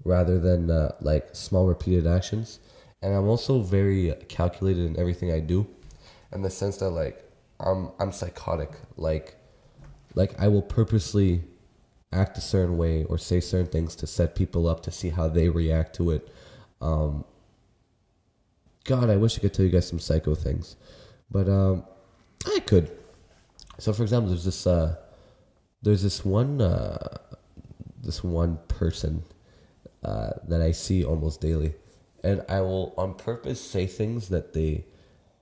rather 0.06 0.40
than 0.40 0.72
uh, 0.72 0.96
like 1.02 1.28
small 1.34 1.68
repeated 1.68 2.08
actions 2.08 2.60
and 3.06 3.14
I'm 3.14 3.28
also 3.28 3.62
very 3.62 4.16
calculated 4.30 4.84
in 4.84 5.00
everything 5.00 5.32
I 5.32 5.40
do, 5.40 5.68
in 6.34 6.42
the 6.42 6.50
sense 6.50 6.78
that 6.78 6.90
like 6.90 7.24
I'm 7.60 7.92
I'm 8.00 8.12
psychotic. 8.12 8.72
Like 8.98 9.36
like 10.16 10.34
I 10.40 10.48
will 10.48 10.64
purposely 10.64 11.44
act 12.12 12.36
a 12.40 12.42
certain 12.42 12.78
way 12.78 13.04
or 13.04 13.20
say 13.20 13.40
certain 13.40 13.68
things 13.68 13.96
to 13.98 14.08
set 14.08 14.34
people 14.34 14.68
up 14.68 14.82
to 14.84 14.92
see 14.92 15.10
how 15.10 15.28
they 15.28 15.50
react 15.50 15.96
to 15.98 16.10
it. 16.10 16.34
Um, 16.82 17.26
God, 18.86 19.12
I 19.12 19.18
wish 19.18 19.38
I 19.38 19.42
could 19.42 19.54
tell 19.54 19.66
you 19.66 19.72
guys 19.72 19.88
some 19.88 20.00
psycho 20.00 20.34
things, 20.34 20.76
but 21.30 21.48
um, 21.48 21.84
I 22.48 22.60
could. 22.60 22.90
So, 23.78 23.94
for 23.94 24.02
example, 24.02 24.30
there's 24.30 24.46
this 24.46 24.66
uh, 24.66 24.96
there's 25.84 26.02
this 26.02 26.26
one 26.26 26.60
uh, 26.60 27.20
this 28.02 28.24
one 28.24 28.58
person 28.68 29.24
uh, 30.06 30.32
that 30.48 30.62
I 30.62 30.72
see 30.72 31.04
almost 31.04 31.42
daily. 31.42 31.74
And 32.24 32.44
I 32.48 32.62
will 32.62 32.94
on 32.98 33.16
purpose 33.16 33.60
say 33.60 33.86
things 33.88 34.30
that 34.30 34.54
they 34.54 34.86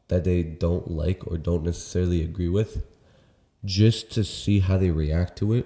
that 0.08 0.24
they 0.24 0.44
don't 0.44 0.90
like 0.90 1.26
or 1.28 1.38
don't 1.38 1.64
necessarily 1.64 2.24
agree 2.24 2.50
with 2.50 2.86
just 3.64 4.12
to 4.12 4.24
see 4.24 4.60
how 4.60 4.78
they 4.78 4.92
react 4.92 5.38
to 5.38 5.54
it 5.54 5.66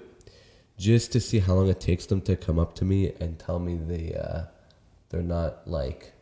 just 0.78 1.10
to 1.12 1.20
see 1.20 1.40
how 1.40 1.54
long 1.54 1.68
it 1.68 1.80
takes 1.80 2.06
them 2.06 2.20
to 2.22 2.36
come 2.36 2.58
up 2.58 2.74
to 2.76 2.84
me 2.84 3.12
and 3.20 3.38
tell 3.38 3.58
me 3.58 3.74
they 3.74 4.14
uh, 4.14 4.42
they're 5.10 5.22
not 5.22 5.66
like 5.66 6.12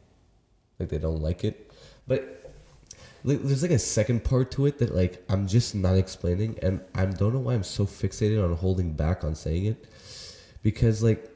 like 0.78 0.88
they 0.88 0.98
don't 0.98 1.20
like 1.20 1.44
it. 1.44 1.70
But 2.06 2.52
there's 3.22 3.62
like 3.62 3.72
a 3.72 3.78
second 3.78 4.24
part 4.24 4.50
to 4.52 4.66
it 4.66 4.78
that 4.78 4.94
like 4.94 5.22
I'm 5.28 5.46
just 5.46 5.74
not 5.74 5.96
explaining 5.96 6.58
and 6.62 6.80
I 6.94 7.04
don't 7.06 7.34
know 7.34 7.40
why 7.40 7.54
I'm 7.54 7.64
so 7.64 7.84
fixated 7.84 8.42
on 8.42 8.56
holding 8.56 8.92
back 8.92 9.24
on 9.24 9.34
saying 9.34 9.66
it 9.66 9.84
because 10.62 11.02
like 11.02 11.28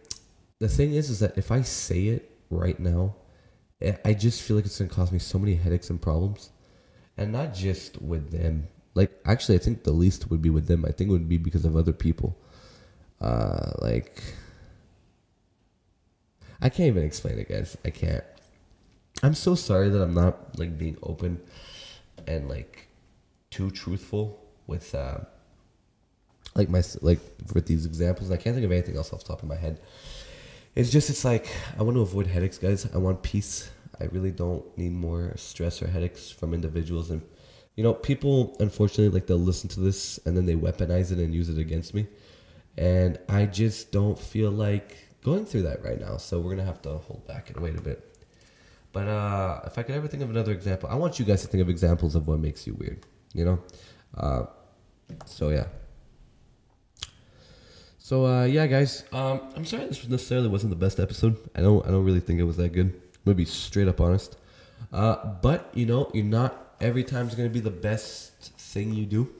the 0.61 0.69
thing 0.69 0.95
is 0.95 1.11
is 1.11 1.19
that 1.19 1.37
if 1.37 1.51
I 1.51 1.63
say 1.63 2.07
it 2.07 2.31
right 2.51 2.79
now 2.79 3.17
I 4.05 4.13
just 4.13 4.43
feel 4.43 4.57
like 4.57 4.67
it's 4.67 4.79
gonna 4.79 4.91
cause 4.91 5.11
me 5.11 5.19
so 5.19 5.39
many 5.39 5.55
headaches 5.55 5.89
and 5.89 6.01
problems, 6.01 6.51
and 7.17 7.33
not 7.33 7.55
just 7.55 8.01
with 8.03 8.31
them. 8.31 8.69
Like 8.95 9.11
actually, 9.25 9.55
I 9.55 9.59
think 9.59 9.85
the 9.85 9.93
least 9.93 10.31
would 10.31 10.43
be 10.43 10.51
with 10.51 10.67
them. 10.67 10.85
I 10.85 10.93
think 10.93 11.09
it 11.09 11.13
would 11.13 11.29
be 11.29 11.39
because 11.39 11.65
of 11.65 11.77
other 11.77 11.93
people. 11.93 12.37
Uh, 13.21 13.73
like 13.79 14.23
I 16.61 16.69
can't 16.69 16.89
even 16.89 17.05
explain 17.05 17.39
it, 17.39 17.49
guys. 17.49 17.79
I 17.85 17.91
can't. 17.91 18.25
I'm 19.23 19.35
so 19.35 19.55
sorry 19.55 19.89
that 19.89 20.03
I'm 20.03 20.15
not 20.15 20.59
like 20.59 20.77
being 20.77 20.99
open 21.03 21.41
and 22.27 22.49
like 22.49 22.89
too 23.49 23.71
truthful 23.71 24.45
with 24.67 24.95
uh, 24.95 25.21
like 26.55 26.69
my 26.69 26.83
like 27.01 27.21
with 27.55 27.65
these 27.65 27.87
examples. 27.87 28.31
I 28.31 28.37
can't 28.37 28.55
think 28.55 28.67
of 28.67 28.73
anything 28.73 28.99
else 28.99 29.11
off 29.15 29.21
the 29.21 29.29
top 29.29 29.43
of 29.43 29.49
my 29.49 29.57
head. 29.57 29.81
It's 30.75 30.91
just 30.91 31.11
it's 31.11 31.25
like 31.25 31.47
I 31.79 31.83
want 31.83 31.97
to 31.97 32.03
avoid 32.03 32.27
headaches, 32.27 32.59
guys. 32.59 32.89
I 32.95 32.99
want 32.99 33.23
peace. 33.23 33.71
I 34.01 34.05
really 34.07 34.31
don't 34.31 34.65
need 34.79 34.93
more 34.93 35.33
stress 35.37 35.83
or 35.83 35.89
headaches 35.89 36.31
from 36.31 36.55
individuals 36.55 37.11
and 37.11 37.23
you 37.77 37.85
know, 37.85 37.95
people 37.95 38.57
unfortunately 38.61 39.09
like 39.09 39.27
they'll 39.27 39.39
listen 39.39 39.69
to 39.71 39.81
this 39.81 40.19
and 40.27 40.37
then 40.37 40.47
they 40.47 40.55
weaponize 40.55 41.13
it 41.13 41.19
and 41.19 41.35
use 41.35 41.49
it 41.49 41.59
against 41.59 41.95
me. 41.95 42.07
And 42.77 43.19
I 43.29 43.47
just 43.47 43.93
don't 43.93 44.19
feel 44.19 44.51
like 44.51 44.97
going 45.23 45.45
through 45.45 45.63
that 45.63 45.83
right 45.83 46.01
now. 46.01 46.17
So 46.17 46.41
we're 46.41 46.51
gonna 46.51 46.65
have 46.65 46.83
to 46.83 46.91
hold 46.91 47.27
back 47.27 47.51
and 47.51 47.61
wait 47.61 47.77
a 47.77 47.81
bit. 47.81 48.07
But 48.93 49.07
uh, 49.09 49.61
if 49.67 49.79
I 49.79 49.83
could 49.83 49.95
ever 49.95 50.09
think 50.09 50.23
of 50.23 50.31
another 50.31 50.53
example, 50.53 50.89
I 50.89 50.95
want 50.95 51.19
you 51.19 51.25
guys 51.25 51.43
to 51.43 51.49
think 51.49 51.63
of 51.63 51.69
examples 51.69 52.15
of 52.15 52.27
what 52.27 52.41
makes 52.41 52.67
you 52.67 52.75
weird. 52.75 53.05
You 53.33 53.45
know, 53.45 53.61
uh, 54.17 54.47
so 55.25 55.51
yeah. 55.51 55.67
So 58.11 58.27
uh, 58.27 58.43
yeah, 58.43 58.67
guys. 58.67 59.05
Um, 59.13 59.41
I'm 59.55 59.65
sorry 59.65 59.87
this 59.87 60.09
necessarily 60.09 60.49
wasn't 60.49 60.71
the 60.71 60.85
best 60.85 60.99
episode. 60.99 61.37
I 61.55 61.61
don't. 61.61 61.87
I 61.87 61.93
don't 61.93 62.05
really 62.05 62.19
think 62.19 62.41
it 62.41 62.43
was 62.43 62.57
that 62.57 62.71
good. 62.71 62.87
I'm 62.87 63.21
gonna 63.25 63.37
be 63.37 63.45
straight 63.45 63.87
up 63.87 64.01
honest. 64.01 64.37
Uh, 64.93 65.35
but 65.41 65.71
you 65.75 65.87
know, 65.87 66.11
you're 66.13 66.25
not 66.25 66.75
every 66.81 67.05
time 67.05 67.29
is 67.29 67.37
gonna 67.37 67.49
be 67.49 67.61
the 67.61 67.71
best 67.71 68.53
thing 68.59 68.93
you 68.93 69.07
do. 69.07 69.33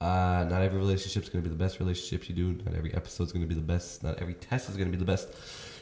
Uh, 0.00 0.46
not 0.48 0.62
every 0.62 0.78
relationship 0.78 1.24
is 1.24 1.28
going 1.28 1.44
to 1.44 1.48
be 1.48 1.54
the 1.54 1.62
best 1.62 1.78
relationship 1.78 2.26
you 2.26 2.34
do. 2.34 2.64
Not 2.64 2.74
every 2.74 2.94
episode 2.94 3.24
is 3.24 3.32
going 3.32 3.42
to 3.42 3.48
be 3.48 3.54
the 3.54 3.66
best. 3.66 4.02
Not 4.02 4.18
every 4.20 4.34
test 4.34 4.68
is 4.70 4.76
to 4.76 4.84
be 4.86 4.96
the 4.96 5.04
best. 5.04 5.28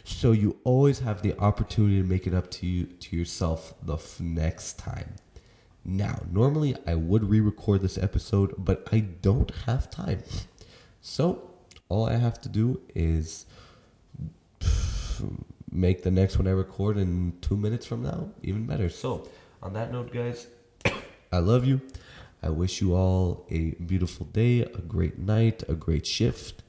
So 0.05 0.33
you 0.33 0.57
always 0.65 0.99
have 1.01 1.23
the 1.23 1.39
opportunity 1.39 2.03
to 2.03 2.07
make 2.07 2.27
it 2.27 2.35
up 2.35 2.51
to 2.53 2.67
you 2.67 2.87
to 2.87 3.17
yourself 3.17 3.75
the 3.83 3.95
f- 3.95 4.21
next 4.21 4.79
time. 4.79 5.15
Now, 5.85 6.23
normally 6.31 6.77
I 6.87 6.95
would 6.97 7.29
re-record 7.31 7.81
this 7.81 7.97
episode, 7.97 8.55
but 8.59 8.89
I 8.93 9.01
don't 9.01 9.51
have 9.67 9.91
time. 9.91 10.23
So 11.01 11.52
all 11.93 12.09
I 12.09 12.17
have 12.17 12.41
to 12.41 12.49
do 12.49 12.81
is 12.95 13.45
make 15.71 16.03
the 16.03 16.11
next 16.11 16.39
one 16.39 16.47
I 16.47 16.53
record 16.53 16.97
in 16.97 17.35
two 17.43 17.57
minutes 17.57 17.85
from 17.85 18.03
now 18.03 18.31
even 18.43 18.65
better. 18.67 18.89
So, 18.89 19.29
on 19.63 19.75
that 19.75 19.93
note, 19.93 20.11
guys, 20.11 20.47
I 21.33 21.39
love 21.39 21.67
you. 21.67 21.83
I 22.43 22.49
wish 22.49 22.81
you 22.81 22.95
all 22.95 23.47
a 23.51 23.73
beautiful 23.93 24.27
day, 24.27 24.63
a 24.63 24.83
great 24.95 25.19
night, 25.19 25.63
a 25.69 25.75
great 25.75 26.07
shift, 26.07 26.63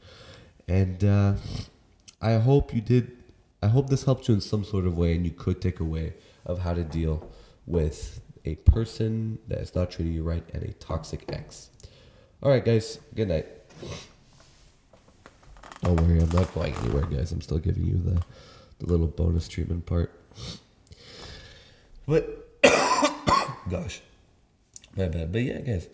and 0.68 1.04
uh, 1.04 1.34
I 2.22 2.34
hope 2.34 2.74
you 2.76 2.82
did. 2.82 3.18
I 3.62 3.68
hope 3.68 3.90
this 3.90 4.04
helped 4.04 4.28
you 4.28 4.36
in 4.36 4.42
some 4.42 4.66
sort 4.66 4.86
of 4.86 4.98
way, 4.98 5.16
and 5.16 5.26
you 5.26 5.32
could 5.32 5.62
take 5.62 5.80
away 5.80 6.14
of 6.46 6.60
how 6.60 6.74
to 6.74 6.84
deal 6.84 7.32
with 7.66 8.20
a 8.44 8.56
person 8.56 9.40
that 9.48 9.60
is 9.60 9.74
not 9.74 9.90
treating 9.90 10.14
you 10.14 10.24
right 10.24 10.44
and 10.54 10.64
a 10.64 10.74
toxic 10.74 11.24
ex. 11.30 11.70
All 12.44 12.52
right, 12.52 12.64
guys. 12.64 13.00
Good 13.16 13.30
night. 13.30 13.48
Don't 15.84 16.00
worry, 16.02 16.22
I'm 16.22 16.30
not 16.30 16.54
going 16.54 16.74
anywhere, 16.76 17.06
guys. 17.06 17.32
I'm 17.32 17.42
still 17.42 17.60
giving 17.60 17.86
you 17.86 17.98
the, 17.98 18.24
the 18.80 18.86
little 18.86 19.08
bonus 19.08 19.48
treatment 19.50 19.86
part. 19.86 20.18
But 22.08 22.50
gosh, 23.70 24.02
my 24.96 25.08
bad. 25.10 25.32
But 25.32 25.44
yeah, 25.44 25.60
guys. 25.60 25.88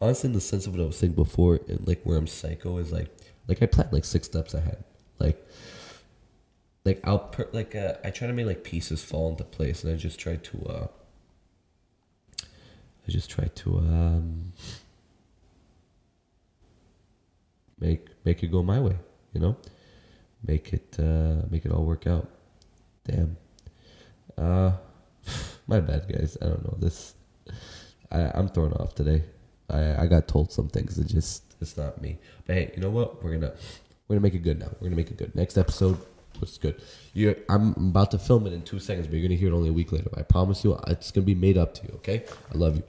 Honestly, 0.00 0.28
in 0.28 0.32
the 0.32 0.40
sense 0.40 0.66
of 0.66 0.72
what 0.72 0.82
I 0.82 0.86
was 0.86 0.96
saying 0.96 1.12
before, 1.12 1.60
and 1.68 1.86
like 1.86 2.00
where 2.04 2.16
I'm 2.16 2.26
psycho 2.26 2.78
is 2.78 2.90
like, 2.92 3.14
like 3.46 3.62
I 3.62 3.66
plan 3.66 3.88
like 3.92 4.06
six 4.06 4.26
steps 4.26 4.54
ahead. 4.54 4.82
Like, 5.18 5.46
like 6.86 7.00
I'll 7.04 7.18
per, 7.18 7.46
like 7.52 7.74
uh, 7.74 7.94
I 8.02 8.08
try 8.10 8.26
to 8.26 8.32
make 8.32 8.46
like 8.46 8.64
pieces 8.64 9.02
fall 9.02 9.28
into 9.28 9.44
place, 9.44 9.84
and 9.84 9.92
I 9.92 9.96
just 9.96 10.18
try 10.18 10.36
to 10.36 10.66
uh, 10.66 10.86
I 12.42 13.10
just 13.10 13.28
try 13.30 13.44
to 13.44 13.78
um 13.78 14.52
make 17.78 18.08
make 18.24 18.42
it 18.42 18.46
go 18.46 18.62
my 18.62 18.80
way, 18.80 18.96
you 19.32 19.40
know, 19.40 19.56
make 20.46 20.72
it 20.72 20.96
uh, 20.98 21.46
make 21.50 21.64
it 21.64 21.72
all 21.72 21.84
work 21.84 22.06
out. 22.06 22.28
Damn. 23.04 23.36
Uh, 24.36 24.72
my 25.66 25.80
bad, 25.80 26.06
guys. 26.08 26.36
I 26.40 26.46
don't 26.46 26.64
know 26.64 26.76
this. 26.78 27.14
I 28.10 28.30
I'm 28.34 28.48
thrown 28.48 28.72
off 28.74 28.94
today. 28.94 29.22
I 29.68 30.02
I 30.02 30.06
got 30.06 30.28
told 30.28 30.52
some 30.52 30.68
things 30.68 30.96
that 30.96 31.06
just 31.06 31.42
it's 31.60 31.76
not 31.76 32.00
me. 32.00 32.18
But 32.46 32.54
hey, 32.56 32.72
you 32.74 32.82
know 32.82 32.90
what? 32.90 33.22
We're 33.22 33.32
gonna 33.32 33.52
we're 34.08 34.16
gonna 34.16 34.22
make 34.22 34.34
it 34.34 34.42
good 34.42 34.58
now. 34.58 34.70
We're 34.80 34.88
gonna 34.88 34.96
make 34.96 35.10
it 35.10 35.16
good. 35.16 35.34
Next 35.34 35.58
episode 35.58 35.98
was 36.40 36.58
good. 36.58 36.80
You, 37.12 37.36
I'm 37.48 37.74
about 37.76 38.10
to 38.12 38.18
film 38.18 38.46
it 38.46 38.52
in 38.52 38.62
two 38.62 38.78
seconds, 38.78 39.06
but 39.06 39.14
you're 39.16 39.28
gonna 39.28 39.38
hear 39.38 39.52
it 39.52 39.56
only 39.56 39.68
a 39.68 39.72
week 39.72 39.92
later. 39.92 40.10
I 40.16 40.22
promise 40.22 40.64
you, 40.64 40.78
it's 40.86 41.10
gonna 41.10 41.26
be 41.26 41.34
made 41.34 41.58
up 41.58 41.74
to 41.74 41.82
you. 41.86 41.92
Okay? 41.96 42.24
I 42.52 42.56
love 42.56 42.76
you. 42.76 42.82